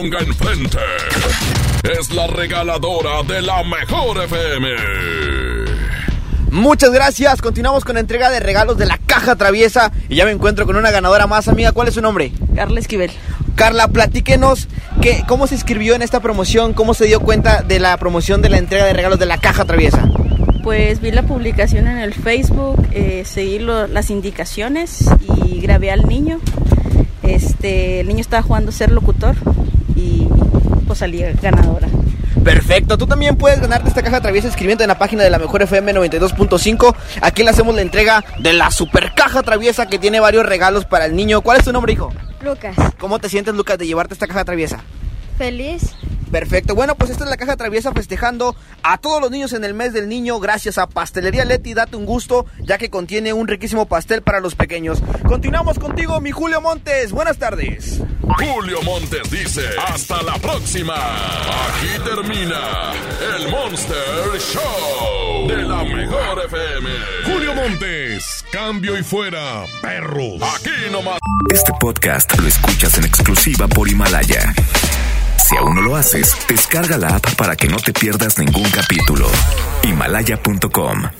[0.00, 0.78] Ponga enfrente.
[1.98, 4.68] Es la regaladora de la mejor FM.
[6.50, 7.42] Muchas gracias.
[7.42, 9.92] Continuamos con la entrega de regalos de la caja traviesa.
[10.08, 11.72] Y ya me encuentro con una ganadora más, amiga.
[11.72, 12.32] ¿Cuál es su nombre?
[12.54, 13.10] Carla Esquivel.
[13.56, 14.68] Carla, platíquenos
[15.02, 18.48] que, cómo se inscribió en esta promoción, cómo se dio cuenta de la promoción de
[18.48, 20.08] la entrega de regalos de la caja traviesa.
[20.62, 25.04] Pues vi la publicación en el Facebook, eh, seguí lo- las indicaciones
[25.44, 26.40] y grabé al niño.
[27.22, 29.36] Este, el niño estaba jugando a ser locutor
[31.00, 31.88] salí ganadora.
[32.44, 35.62] Perfecto, tú también puedes ganarte esta caja traviesa escribiendo en la página de la Mejor
[35.62, 36.94] FM 92.5.
[37.22, 41.06] Aquí le hacemos la entrega de la super caja traviesa que tiene varios regalos para
[41.06, 41.40] el niño.
[41.40, 42.12] ¿Cuál es tu nombre, hijo?
[42.42, 44.80] Lucas, ¿Cómo te sientes, Lucas, de llevarte esta caja traviesa?
[45.36, 45.94] feliz.
[46.30, 49.72] Perfecto, bueno, pues esta es la caja traviesa festejando a todos los niños en el
[49.72, 53.86] mes del niño gracias a Pastelería Leti, date un gusto, ya que contiene un riquísimo
[53.86, 55.02] pastel para los pequeños.
[55.26, 58.00] Continuamos contigo, mi Julio Montes, buenas tardes.
[58.38, 60.94] Julio Montes dice, hasta la próxima.
[60.94, 62.92] Aquí termina
[63.36, 66.90] el Monster Show de la mejor FM.
[67.24, 70.40] Julio Montes, cambio y fuera, perros.
[70.42, 71.18] Aquí nomás.
[71.52, 74.54] Este podcast lo escuchas en exclusiva por Himalaya.
[75.36, 79.28] Si aún no lo haces, descarga la app para que no te pierdas ningún capítulo.
[79.82, 81.19] Himalaya.com